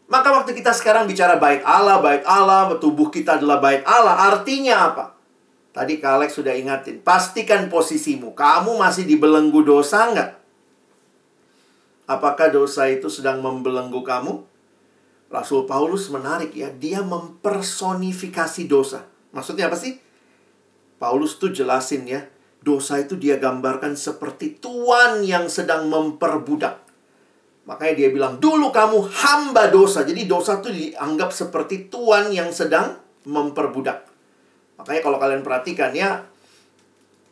Maka 0.05 0.29
waktu 0.29 0.53
kita 0.53 0.69
sekarang 0.77 1.09
bicara 1.09 1.41
baik 1.41 1.65
Allah, 1.65 1.97
baik 1.97 2.29
Allah, 2.29 2.77
tubuh 2.77 3.09
kita 3.09 3.41
adalah 3.41 3.57
baik 3.57 3.81
Allah, 3.89 4.29
artinya 4.29 4.93
apa? 4.93 5.17
Tadi 5.73 5.97
Kak 5.97 6.21
Alex 6.21 6.37
sudah 6.37 6.53
ingatin, 6.53 7.01
pastikan 7.01 7.65
posisimu. 7.73 8.37
Kamu 8.37 8.77
masih 8.77 9.09
dibelenggu 9.09 9.65
dosa 9.65 10.13
nggak? 10.13 10.42
Apakah 12.03 12.51
dosa 12.51 12.91
itu 12.91 13.07
sedang 13.07 13.39
membelenggu 13.39 14.03
kamu? 14.03 14.43
Rasul 15.31 15.63
Paulus 15.63 16.11
menarik 16.11 16.51
ya, 16.51 16.67
dia 16.69 16.99
mempersonifikasi 16.99 18.67
dosa. 18.67 19.07
Maksudnya 19.31 19.71
apa 19.71 19.79
sih? 19.79 19.97
Paulus 20.99 21.39
tuh 21.39 21.55
jelasin 21.55 22.03
ya, 22.05 22.27
dosa 22.59 22.99
itu 22.99 23.15
dia 23.15 23.39
gambarkan 23.39 23.95
seperti 23.95 24.59
tuan 24.59 25.23
yang 25.23 25.47
sedang 25.47 25.87
memperbudak. 25.87 26.83
Makanya 27.63 27.93
dia 27.95 28.09
bilang, 28.11 28.37
dulu 28.43 28.75
kamu 28.75 29.07
hamba 29.07 29.71
dosa. 29.71 30.03
Jadi 30.03 30.27
dosa 30.27 30.59
itu 30.59 30.69
dianggap 30.69 31.31
seperti 31.31 31.87
tuan 31.87 32.27
yang 32.35 32.51
sedang 32.51 32.99
memperbudak. 33.23 34.03
Makanya 34.75 35.01
kalau 35.01 35.17
kalian 35.17 35.41
perhatikan 35.41 35.95
ya, 35.95 36.27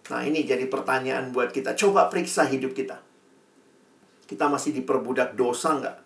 nah 0.08 0.24
ini 0.24 0.48
jadi 0.48 0.72
pertanyaan 0.72 1.36
buat 1.36 1.52
kita. 1.52 1.76
Coba 1.76 2.08
periksa 2.08 2.48
hidup 2.48 2.72
kita 2.72 3.11
kita 4.32 4.48
masih 4.48 4.72
diperbudak 4.72 5.36
dosa 5.36 5.76
nggak? 5.76 5.98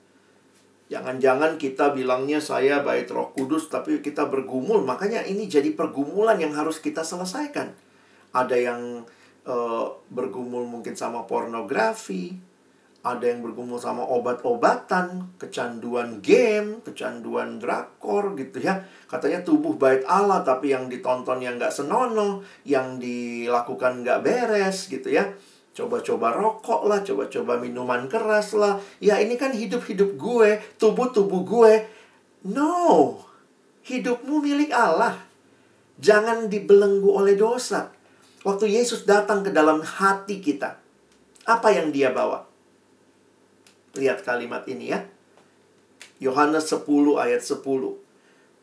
Jangan-jangan 0.90 1.62
kita 1.62 1.94
bilangnya 1.94 2.42
saya 2.42 2.82
baik 2.82 3.14
roh 3.14 3.30
kudus, 3.38 3.70
tapi 3.70 4.02
kita 4.02 4.26
bergumul. 4.26 4.82
Makanya 4.82 5.22
ini 5.30 5.46
jadi 5.46 5.70
pergumulan 5.78 6.42
yang 6.42 6.58
harus 6.58 6.82
kita 6.82 7.06
selesaikan. 7.06 7.74
Ada 8.34 8.58
yang 8.58 8.82
uh, 9.46 9.86
bergumul 10.10 10.66
mungkin 10.66 10.98
sama 10.98 11.26
pornografi, 11.30 12.38
ada 13.06 13.26
yang 13.30 13.46
bergumul 13.46 13.78
sama 13.78 14.02
obat-obatan, 14.06 15.38
kecanduan 15.38 16.22
game, 16.26 16.82
kecanduan 16.82 17.62
drakor 17.62 18.34
gitu 18.38 18.62
ya. 18.62 18.86
Katanya 19.10 19.46
tubuh 19.46 19.78
baik 19.78 20.06
Allah, 20.06 20.42
tapi 20.42 20.74
yang 20.74 20.90
ditonton 20.90 21.42
yang 21.42 21.58
nggak 21.58 21.74
senonoh, 21.74 22.46
yang 22.66 22.98
dilakukan 22.98 24.06
nggak 24.06 24.22
beres 24.22 24.90
gitu 24.90 25.14
ya 25.14 25.34
coba-coba 25.76 26.32
rokok 26.32 26.88
lah, 26.88 27.04
coba-coba 27.04 27.60
minuman 27.60 28.08
keras 28.08 28.56
lah. 28.56 28.80
Ya 29.04 29.20
ini 29.20 29.36
kan 29.36 29.52
hidup-hidup 29.52 30.16
gue, 30.16 30.64
tubuh-tubuh 30.80 31.44
gue. 31.44 31.74
No, 32.48 33.20
hidupmu 33.84 34.40
milik 34.40 34.72
Allah. 34.72 35.20
Jangan 36.00 36.48
dibelenggu 36.48 37.12
oleh 37.12 37.36
dosa. 37.36 37.92
Waktu 38.48 38.72
Yesus 38.72 39.04
datang 39.04 39.44
ke 39.44 39.52
dalam 39.52 39.84
hati 39.84 40.40
kita, 40.40 40.80
apa 41.44 41.68
yang 41.76 41.92
dia 41.92 42.16
bawa? 42.16 42.48
Lihat 44.00 44.24
kalimat 44.24 44.64
ini 44.72 44.96
ya. 44.96 45.04
Yohanes 46.24 46.72
10 46.72 47.20
ayat 47.20 47.44
10. 47.44 47.60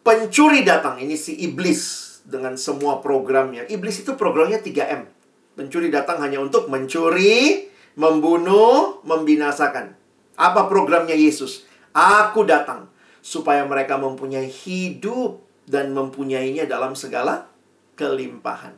Pencuri 0.00 0.64
datang, 0.64 0.96
ini 0.96 1.18
si 1.18 1.36
iblis 1.44 2.14
dengan 2.24 2.56
semua 2.56 3.04
programnya. 3.04 3.68
Iblis 3.68 4.00
itu 4.06 4.16
programnya 4.16 4.62
3M. 4.62 5.11
Pencuri 5.52 5.92
datang 5.92 6.20
hanya 6.24 6.40
untuk 6.40 6.72
mencuri, 6.72 7.68
membunuh, 7.96 9.04
membinasakan. 9.04 9.92
Apa 10.36 10.64
programnya 10.66 11.12
Yesus? 11.12 11.68
Aku 11.92 12.48
datang 12.48 12.88
supaya 13.20 13.62
mereka 13.68 14.00
mempunyai 14.00 14.48
hidup 14.48 15.44
dan 15.68 15.92
mempunyainya 15.92 16.64
dalam 16.64 16.96
segala 16.96 17.52
kelimpahan. 17.94 18.74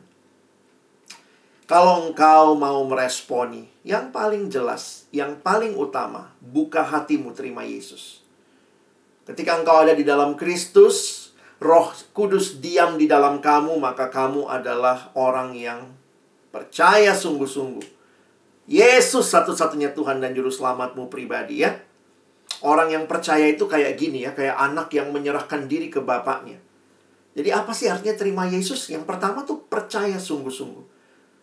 Kalau 1.65 2.11
engkau 2.11 2.53
mau 2.53 2.85
meresponi, 2.85 3.65
yang 3.81 4.13
paling 4.13 4.53
jelas, 4.53 5.09
yang 5.09 5.41
paling 5.41 5.73
utama, 5.73 6.29
buka 6.37 6.85
hatimu 6.85 7.33
terima 7.33 7.65
Yesus. 7.65 8.21
Ketika 9.25 9.57
engkau 9.57 9.81
ada 9.81 9.97
di 9.97 10.05
dalam 10.05 10.37
Kristus, 10.37 11.25
Roh 11.57 11.89
Kudus 12.13 12.61
diam 12.61 13.01
di 13.01 13.09
dalam 13.09 13.41
kamu, 13.41 13.81
maka 13.81 14.13
kamu 14.13 14.45
adalah 14.45 15.09
orang 15.17 15.57
yang 15.57 15.89
Percaya 16.55 17.11
sungguh-sungguh. 17.11 17.83
Yesus 18.71 19.27
satu-satunya 19.27 19.91
Tuhan 19.91 20.23
dan 20.23 20.31
Juru 20.31 20.47
Selamatmu 20.47 21.11
pribadi 21.11 21.67
ya. 21.67 21.75
Orang 22.63 22.95
yang 22.95 23.11
percaya 23.11 23.43
itu 23.51 23.67
kayak 23.67 23.99
gini 23.99 24.23
ya, 24.23 24.31
kayak 24.31 24.55
anak 24.55 24.87
yang 24.95 25.11
menyerahkan 25.11 25.67
diri 25.67 25.91
ke 25.91 25.99
bapaknya. 25.99 26.55
Jadi 27.35 27.51
apa 27.51 27.75
sih 27.75 27.91
artinya 27.91 28.15
terima 28.15 28.47
Yesus? 28.47 28.87
Yang 28.87 29.03
pertama 29.03 29.43
tuh 29.43 29.67
percaya 29.67 30.15
sungguh-sungguh. 30.15 30.95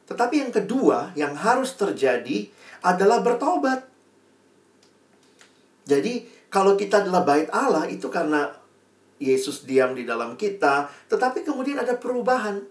Tetapi 0.09 0.35
yang 0.49 0.49
kedua 0.49 1.13
yang 1.13 1.37
harus 1.37 1.77
terjadi 1.77 2.49
adalah 2.81 3.21
bertobat. 3.21 3.85
Jadi 5.85 6.25
kalau 6.49 6.73
kita 6.81 7.05
adalah 7.05 7.21
bait 7.21 7.53
Allah 7.53 7.85
itu 7.85 8.09
karena 8.09 8.49
Yesus 9.21 9.69
diam 9.69 9.93
di 9.93 10.09
dalam 10.09 10.41
kita, 10.41 10.89
tetapi 11.13 11.45
kemudian 11.45 11.77
ada 11.77 12.01
perubahan. 12.01 12.65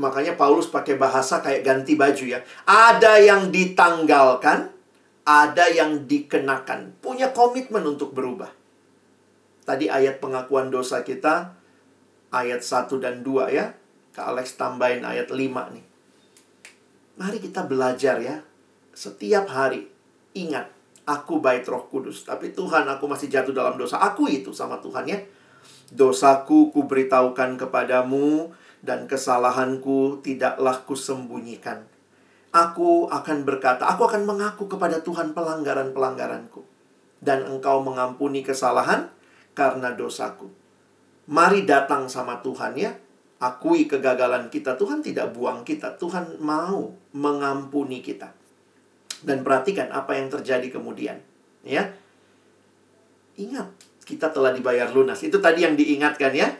Makanya 0.00 0.40
Paulus 0.40 0.72
pakai 0.72 0.96
bahasa 0.96 1.44
kayak 1.44 1.62
ganti 1.64 1.92
baju 2.00 2.24
ya. 2.24 2.40
Ada 2.64 3.20
yang 3.20 3.52
ditanggalkan, 3.52 4.72
ada 5.28 5.64
yang 5.68 6.08
dikenakan. 6.08 6.96
Punya 7.04 7.36
komitmen 7.36 7.84
untuk 7.84 8.16
berubah. 8.16 8.48
Tadi 9.62 9.86
ayat 9.92 10.18
pengakuan 10.18 10.72
dosa 10.72 11.04
kita, 11.04 11.54
ayat 12.32 12.64
1 12.64 12.98
dan 12.98 13.20
2 13.20 13.52
ya. 13.52 13.76
Kak 14.12 14.26
Alex 14.32 14.56
tambahin 14.56 15.04
ayat 15.04 15.28
5 15.28 15.38
nih. 15.76 15.84
Mari 17.20 17.38
kita 17.38 17.68
belajar 17.68 18.16
ya. 18.20 18.40
Setiap 18.92 19.48
hari, 19.48 19.88
ingat, 20.36 20.68
aku 21.04 21.40
baik 21.40 21.68
roh 21.68 21.84
kudus. 21.88 22.24
Tapi 22.24 22.52
Tuhan, 22.52 22.88
aku 22.88 23.08
masih 23.08 23.28
jatuh 23.28 23.52
dalam 23.52 23.76
dosa. 23.76 24.00
Aku 24.00 24.28
itu 24.28 24.52
sama 24.52 24.80
Tuhan 24.80 25.04
ya. 25.08 25.20
Dosaku 25.92 26.72
kuberitahukan 26.72 27.60
kepadamu, 27.60 28.52
dan 28.82 29.06
kesalahanku 29.06 30.20
tidaklah 30.26 30.82
kusembunyikan. 30.82 31.86
Aku 32.52 33.08
akan 33.08 33.48
berkata, 33.48 33.88
aku 33.88 34.04
akan 34.04 34.28
mengaku 34.28 34.68
kepada 34.68 35.00
Tuhan 35.00 35.32
pelanggaran-pelanggaranku. 35.32 36.60
Dan 37.22 37.46
engkau 37.48 37.80
mengampuni 37.80 38.42
kesalahan 38.42 39.08
karena 39.54 39.94
dosaku. 39.94 40.50
Mari 41.30 41.64
datang 41.64 42.10
sama 42.10 42.42
Tuhan 42.42 42.76
ya. 42.76 42.92
Akui 43.38 43.86
kegagalan 43.86 44.50
kita. 44.50 44.74
Tuhan 44.74 45.00
tidak 45.00 45.32
buang 45.32 45.62
kita. 45.62 45.96
Tuhan 45.96 46.42
mau 46.42 46.92
mengampuni 47.14 48.02
kita. 48.02 48.34
Dan 49.22 49.46
perhatikan 49.46 49.88
apa 49.94 50.18
yang 50.18 50.28
terjadi 50.28 50.66
kemudian. 50.66 51.22
Ya. 51.62 51.94
Ingat, 53.38 53.70
kita 54.02 54.34
telah 54.34 54.50
dibayar 54.52 54.90
lunas. 54.90 55.22
Itu 55.22 55.38
tadi 55.38 55.62
yang 55.62 55.78
diingatkan 55.78 56.34
ya. 56.34 56.50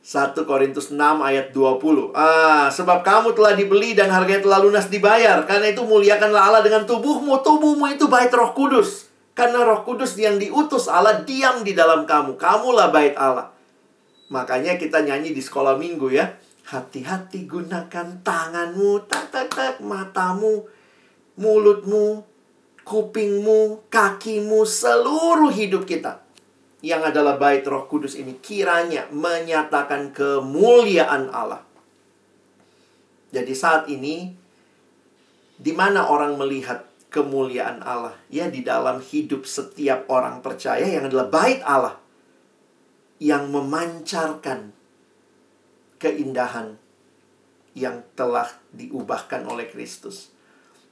1 0.00 0.38
Korintus 0.48 0.94
6 0.94 0.98
ayat 0.98 1.52
20. 1.52 2.16
Ah, 2.16 2.70
sebab 2.72 3.04
kamu 3.04 3.36
telah 3.36 3.52
dibeli 3.52 3.92
dan 3.92 4.08
harganya 4.08 4.46
telah 4.46 4.60
lunas 4.62 4.88
dibayar. 4.88 5.42
Karena 5.44 5.74
itu 5.74 5.84
muliakanlah 5.84 6.48
Allah 6.48 6.62
dengan 6.64 6.88
tubuhmu. 6.88 7.44
Tubuhmu 7.44 7.84
itu 7.92 8.08
bait 8.08 8.32
roh 8.32 8.54
kudus. 8.56 9.10
Karena 9.36 9.62
roh 9.62 9.84
kudus 9.84 10.16
yang 10.16 10.40
diutus 10.40 10.88
Allah 10.88 11.22
diam 11.22 11.60
di 11.62 11.76
dalam 11.76 12.08
kamu. 12.08 12.40
Kamulah 12.40 12.88
bait 12.88 13.14
Allah. 13.18 13.52
Makanya 14.28 14.76
kita 14.76 15.04
nyanyi 15.04 15.32
di 15.32 15.40
sekolah 15.40 15.76
minggu 15.80 16.12
ya. 16.12 16.36
Hati-hati 16.68 17.48
gunakan 17.48 18.20
tanganmu, 18.20 19.08
tak 19.08 19.32
tak 19.32 19.48
tak 19.48 19.80
matamu, 19.80 20.68
mulutmu, 21.40 22.28
kupingmu, 22.84 23.88
kakimu, 23.88 24.68
seluruh 24.68 25.48
hidup 25.48 25.88
kita. 25.88 26.27
Yang 26.78 27.10
adalah 27.10 27.34
bait 27.40 27.66
roh 27.66 27.90
kudus 27.90 28.14
ini 28.14 28.38
kiranya 28.38 29.10
menyatakan 29.10 30.14
kemuliaan 30.14 31.26
Allah. 31.34 31.66
Jadi 33.34 33.52
saat 33.52 33.90
ini, 33.90 34.30
di 35.58 35.72
mana 35.74 36.06
orang 36.06 36.38
melihat 36.38 36.86
kemuliaan 37.10 37.82
Allah? 37.82 38.14
Ya, 38.30 38.46
di 38.46 38.62
dalam 38.62 39.02
hidup 39.02 39.42
setiap 39.42 40.06
orang 40.06 40.38
percaya 40.38 40.86
yang 40.86 41.10
adalah 41.10 41.26
bait 41.26 41.60
Allah 41.66 41.98
yang 43.18 43.50
memancarkan 43.50 44.70
keindahan 45.98 46.78
yang 47.74 48.06
telah 48.14 48.46
diubahkan 48.70 49.42
oleh 49.46 49.66
Kristus. 49.66 50.30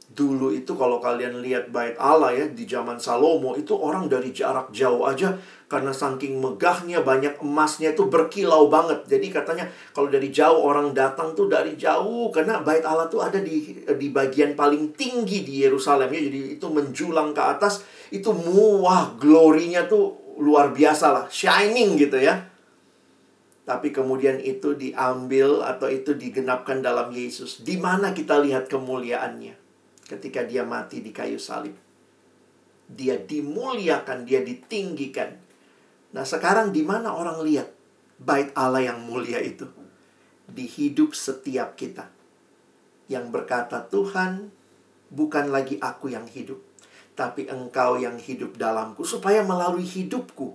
Dulu 0.07 0.55
itu 0.55 0.71
kalau 0.79 1.03
kalian 1.03 1.43
lihat 1.43 1.75
bait 1.75 1.99
Allah 1.99 2.31
ya 2.31 2.47
di 2.47 2.63
zaman 2.63 2.95
Salomo 2.97 3.59
itu 3.59 3.75
orang 3.75 4.07
dari 4.07 4.31
jarak 4.31 4.71
jauh 4.71 5.03
aja 5.03 5.35
karena 5.67 5.91
saking 5.91 6.39
megahnya 6.39 7.03
banyak 7.03 7.43
emasnya 7.43 7.91
itu 7.91 8.07
berkilau 8.07 8.71
banget. 8.71 9.03
Jadi 9.11 9.35
katanya 9.35 9.67
kalau 9.91 10.07
dari 10.07 10.31
jauh 10.31 10.63
orang 10.63 10.95
datang 10.95 11.35
tuh 11.35 11.51
dari 11.51 11.75
jauh 11.75 12.31
karena 12.31 12.63
bait 12.63 12.87
Allah 12.87 13.11
tuh 13.11 13.19
ada 13.19 13.43
di 13.43 13.83
di 13.83 14.09
bagian 14.15 14.55
paling 14.55 14.95
tinggi 14.95 15.43
di 15.43 15.67
Yerusalem 15.67 16.07
ya. 16.09 16.21
Jadi 16.31 16.41
itu 16.55 16.67
menjulang 16.71 17.35
ke 17.35 17.43
atas 17.43 17.83
itu 18.15 18.31
muah 18.31 19.19
glorinya 19.19 19.91
tuh 19.91 20.39
luar 20.39 20.71
biasa 20.71 21.07
lah, 21.11 21.25
shining 21.27 21.99
gitu 21.99 22.23
ya. 22.23 22.47
Tapi 23.67 23.91
kemudian 23.91 24.39
itu 24.39 24.79
diambil 24.79 25.67
atau 25.67 25.91
itu 25.91 26.15
digenapkan 26.15 26.79
dalam 26.79 27.11
Yesus. 27.11 27.67
Di 27.67 27.75
mana 27.75 28.15
kita 28.15 28.39
lihat 28.39 28.71
kemuliaannya 28.71 29.66
ketika 30.07 30.47
dia 30.47 30.63
mati 30.63 31.03
di 31.03 31.11
kayu 31.11 31.37
salib. 31.37 31.75
Dia 32.87 33.19
dimuliakan, 33.19 34.23
dia 34.23 34.47
ditinggikan. 34.47 35.35
Nah, 36.15 36.23
sekarang 36.23 36.71
di 36.71 36.87
mana 36.87 37.11
orang 37.11 37.43
lihat 37.43 37.69
bait 38.23 38.55
Allah 38.55 38.95
yang 38.95 39.03
mulia 39.03 39.43
itu? 39.43 39.67
Di 40.47 40.71
hidup 40.71 41.13
setiap 41.13 41.75
kita. 41.75 42.07
Yang 43.11 43.27
berkata, 43.35 43.83
"Tuhan, 43.91 44.55
bukan 45.11 45.51
lagi 45.51 45.83
aku 45.83 46.15
yang 46.15 46.31
hidup, 46.31 46.63
tapi 47.19 47.51
engkau 47.51 47.99
yang 47.99 48.21
hidup 48.21 48.55
dalamku 48.55 49.03
supaya 49.03 49.43
melalui 49.43 49.83
hidupku 49.83 50.55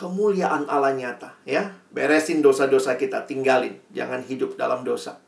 kemuliaan 0.00 0.64
Allah 0.64 0.96
nyata 0.96 1.36
ya 1.44 1.76
beresin 1.92 2.40
dosa-dosa 2.40 2.96
kita 2.96 3.28
tinggalin 3.28 3.76
jangan 3.92 4.24
hidup 4.24 4.56
dalam 4.56 4.80
dosa 4.80 5.20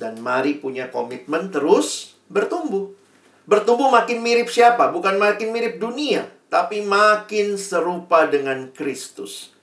dan 0.00 0.16
mari 0.24 0.56
punya 0.56 0.88
komitmen 0.88 1.52
terus 1.52 2.11
bertumbuh. 2.32 2.96
Bertumbuh 3.44 3.92
makin 3.92 4.24
mirip 4.24 4.48
siapa? 4.48 4.88
Bukan 4.88 5.20
makin 5.20 5.52
mirip 5.52 5.76
dunia 5.76 6.24
tapi 6.52 6.84
makin 6.84 7.56
serupa 7.56 8.28
dengan 8.28 8.68
Kristus. 8.76 9.56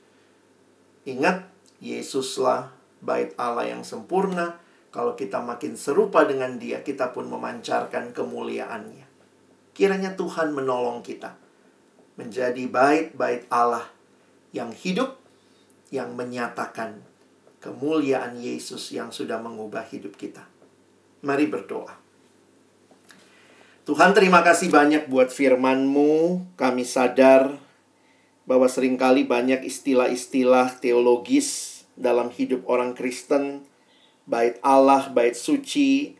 Ingat 1.06 1.46
Yesuslah 1.78 2.74
bait 2.98 3.38
Allah 3.38 3.70
yang 3.70 3.86
sempurna. 3.86 4.58
Kalau 4.90 5.14
kita 5.14 5.38
makin 5.38 5.78
serupa 5.78 6.26
dengan 6.26 6.58
dia 6.58 6.82
kita 6.82 7.14
pun 7.14 7.30
memancarkan 7.30 8.10
kemuliaannya. 8.10 9.06
Kiranya 9.78 10.18
Tuhan 10.18 10.50
menolong 10.50 11.06
kita 11.06 11.38
menjadi 12.18 12.66
bait-bait 12.66 13.46
Allah 13.54 13.86
yang 14.50 14.74
hidup, 14.74 15.22
yang 15.94 16.18
menyatakan 16.18 17.06
kemuliaan 17.62 18.42
Yesus 18.42 18.90
yang 18.90 19.14
sudah 19.14 19.38
mengubah 19.38 19.86
hidup 19.86 20.18
kita. 20.18 20.42
Mari 21.22 21.46
berdoa. 21.46 22.09
Tuhan 23.88 24.12
terima 24.18 24.42
kasih 24.42 24.74
banyak 24.74 25.08
buat 25.08 25.30
firman-Mu. 25.30 26.44
Kami 26.60 26.84
sadar 26.84 27.56
bahwa 28.50 28.66
sering 28.66 28.98
kali 28.98 29.28
banyak 29.28 29.62
istilah-istilah 29.62 30.82
teologis 30.82 31.82
dalam 31.94 32.34
hidup 32.34 32.66
orang 32.66 32.98
Kristen. 32.98 33.68
Bait 34.30 34.62
Allah, 34.62 35.10
bait 35.10 35.34
suci 35.34 36.18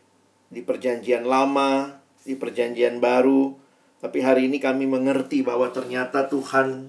di 0.50 0.60
perjanjian 0.66 1.22
lama, 1.22 2.02
di 2.26 2.34
Perjanjian 2.34 2.98
Baru, 2.98 3.54
tapi 4.00 4.24
hari 4.24 4.48
ini 4.48 4.58
kami 4.58 4.88
mengerti 4.88 5.44
bahwa 5.44 5.68
ternyata 5.70 6.26
Tuhan 6.26 6.88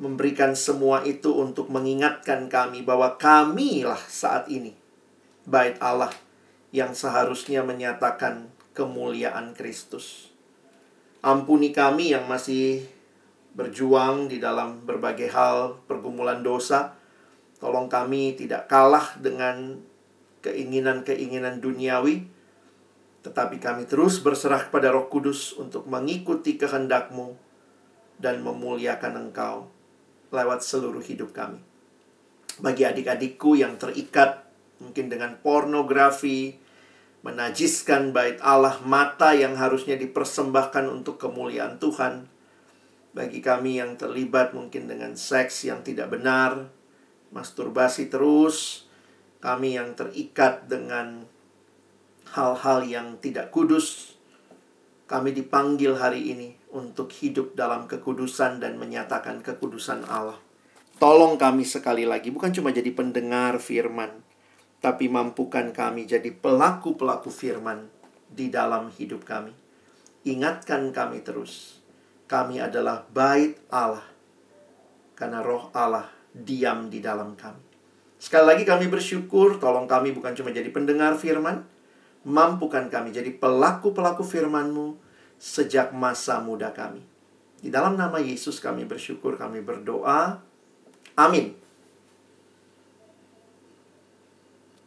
memberikan 0.00 0.58
semua 0.58 1.06
itu 1.06 1.30
untuk 1.36 1.70
mengingatkan 1.70 2.50
kami 2.50 2.82
bahwa 2.82 3.14
kamilah 3.14 4.00
saat 4.10 4.50
ini 4.50 4.74
bait 5.46 5.78
Allah 5.78 6.10
yang 6.74 6.96
seharusnya 6.96 7.62
menyatakan 7.62 8.50
kemuliaan 8.74 9.54
Kristus. 9.54 10.34
Ampuni 11.24 11.72
kami 11.72 12.12
yang 12.12 12.28
masih 12.28 12.84
berjuang 13.54 14.26
di 14.26 14.42
dalam 14.42 14.82
berbagai 14.82 15.30
hal 15.30 15.80
pergumulan 15.86 16.42
dosa. 16.42 16.98
Tolong 17.62 17.88
kami 17.88 18.36
tidak 18.36 18.68
kalah 18.68 19.16
dengan 19.16 19.80
keinginan-keinginan 20.44 21.64
duniawi, 21.64 22.28
tetapi 23.24 23.56
kami 23.56 23.88
terus 23.88 24.20
berserah 24.20 24.68
kepada 24.68 24.92
Roh 24.92 25.08
Kudus 25.08 25.56
untuk 25.56 25.88
mengikuti 25.88 26.60
kehendakmu 26.60 27.32
dan 28.20 28.44
memuliakan 28.44 29.30
Engkau 29.30 29.72
lewat 30.28 30.60
seluruh 30.60 31.00
hidup 31.00 31.32
kami. 31.32 31.62
Bagi 32.60 32.84
adik-adikku 32.84 33.56
yang 33.56 33.80
terikat 33.80 34.44
mungkin 34.82 35.08
dengan 35.08 35.40
pornografi, 35.40 36.63
menajiskan 37.24 38.12
bait 38.12 38.36
Allah, 38.44 38.84
mata 38.84 39.32
yang 39.32 39.56
harusnya 39.56 39.96
dipersembahkan 39.96 40.84
untuk 40.92 41.16
kemuliaan 41.16 41.80
Tuhan. 41.80 42.28
Bagi 43.16 43.40
kami 43.40 43.80
yang 43.80 43.96
terlibat 43.96 44.52
mungkin 44.52 44.84
dengan 44.84 45.16
seks 45.16 45.64
yang 45.64 45.80
tidak 45.80 46.12
benar, 46.12 46.68
masturbasi 47.32 48.12
terus, 48.12 48.84
kami 49.40 49.80
yang 49.80 49.96
terikat 49.96 50.68
dengan 50.68 51.24
hal-hal 52.36 52.84
yang 52.84 53.16
tidak 53.24 53.48
kudus, 53.48 54.20
kami 55.08 55.32
dipanggil 55.32 55.96
hari 55.96 56.28
ini 56.28 56.48
untuk 56.76 57.08
hidup 57.08 57.56
dalam 57.56 57.88
kekudusan 57.88 58.60
dan 58.60 58.76
menyatakan 58.76 59.40
kekudusan 59.40 60.04
Allah. 60.04 60.36
Tolong 61.00 61.40
kami 61.40 61.64
sekali 61.64 62.04
lagi, 62.04 62.28
bukan 62.28 62.52
cuma 62.52 62.68
jadi 62.68 62.92
pendengar 62.92 63.62
firman, 63.62 64.20
tapi 64.84 65.08
mampukan 65.08 65.72
kami 65.72 66.04
jadi 66.04 66.28
pelaku-pelaku 66.28 67.32
firman 67.32 67.88
di 68.28 68.52
dalam 68.52 68.92
hidup 68.92 69.24
kami. 69.24 69.56
Ingatkan 70.28 70.92
kami 70.92 71.24
terus, 71.24 71.80
kami 72.28 72.60
adalah 72.60 73.08
bait 73.08 73.56
Allah, 73.72 74.04
karena 75.16 75.40
roh 75.40 75.72
Allah 75.72 76.12
diam 76.36 76.92
di 76.92 77.00
dalam 77.00 77.32
kami. 77.32 77.64
Sekali 78.20 78.44
lagi 78.44 78.64
kami 78.68 78.92
bersyukur, 78.92 79.56
tolong 79.56 79.88
kami 79.88 80.12
bukan 80.12 80.36
cuma 80.36 80.52
jadi 80.52 80.68
pendengar 80.68 81.16
firman, 81.16 81.64
Mampukan 82.24 82.88
kami 82.88 83.12
jadi 83.12 83.36
pelaku-pelaku 83.36 84.24
firman-Mu 84.24 84.96
sejak 85.36 85.92
masa 85.92 86.40
muda 86.40 86.72
kami. 86.72 87.04
Di 87.60 87.68
dalam 87.68 88.00
nama 88.00 88.16
Yesus 88.16 88.64
kami 88.64 88.88
bersyukur, 88.88 89.36
kami 89.36 89.60
berdoa. 89.60 90.40
Amin. 91.20 91.52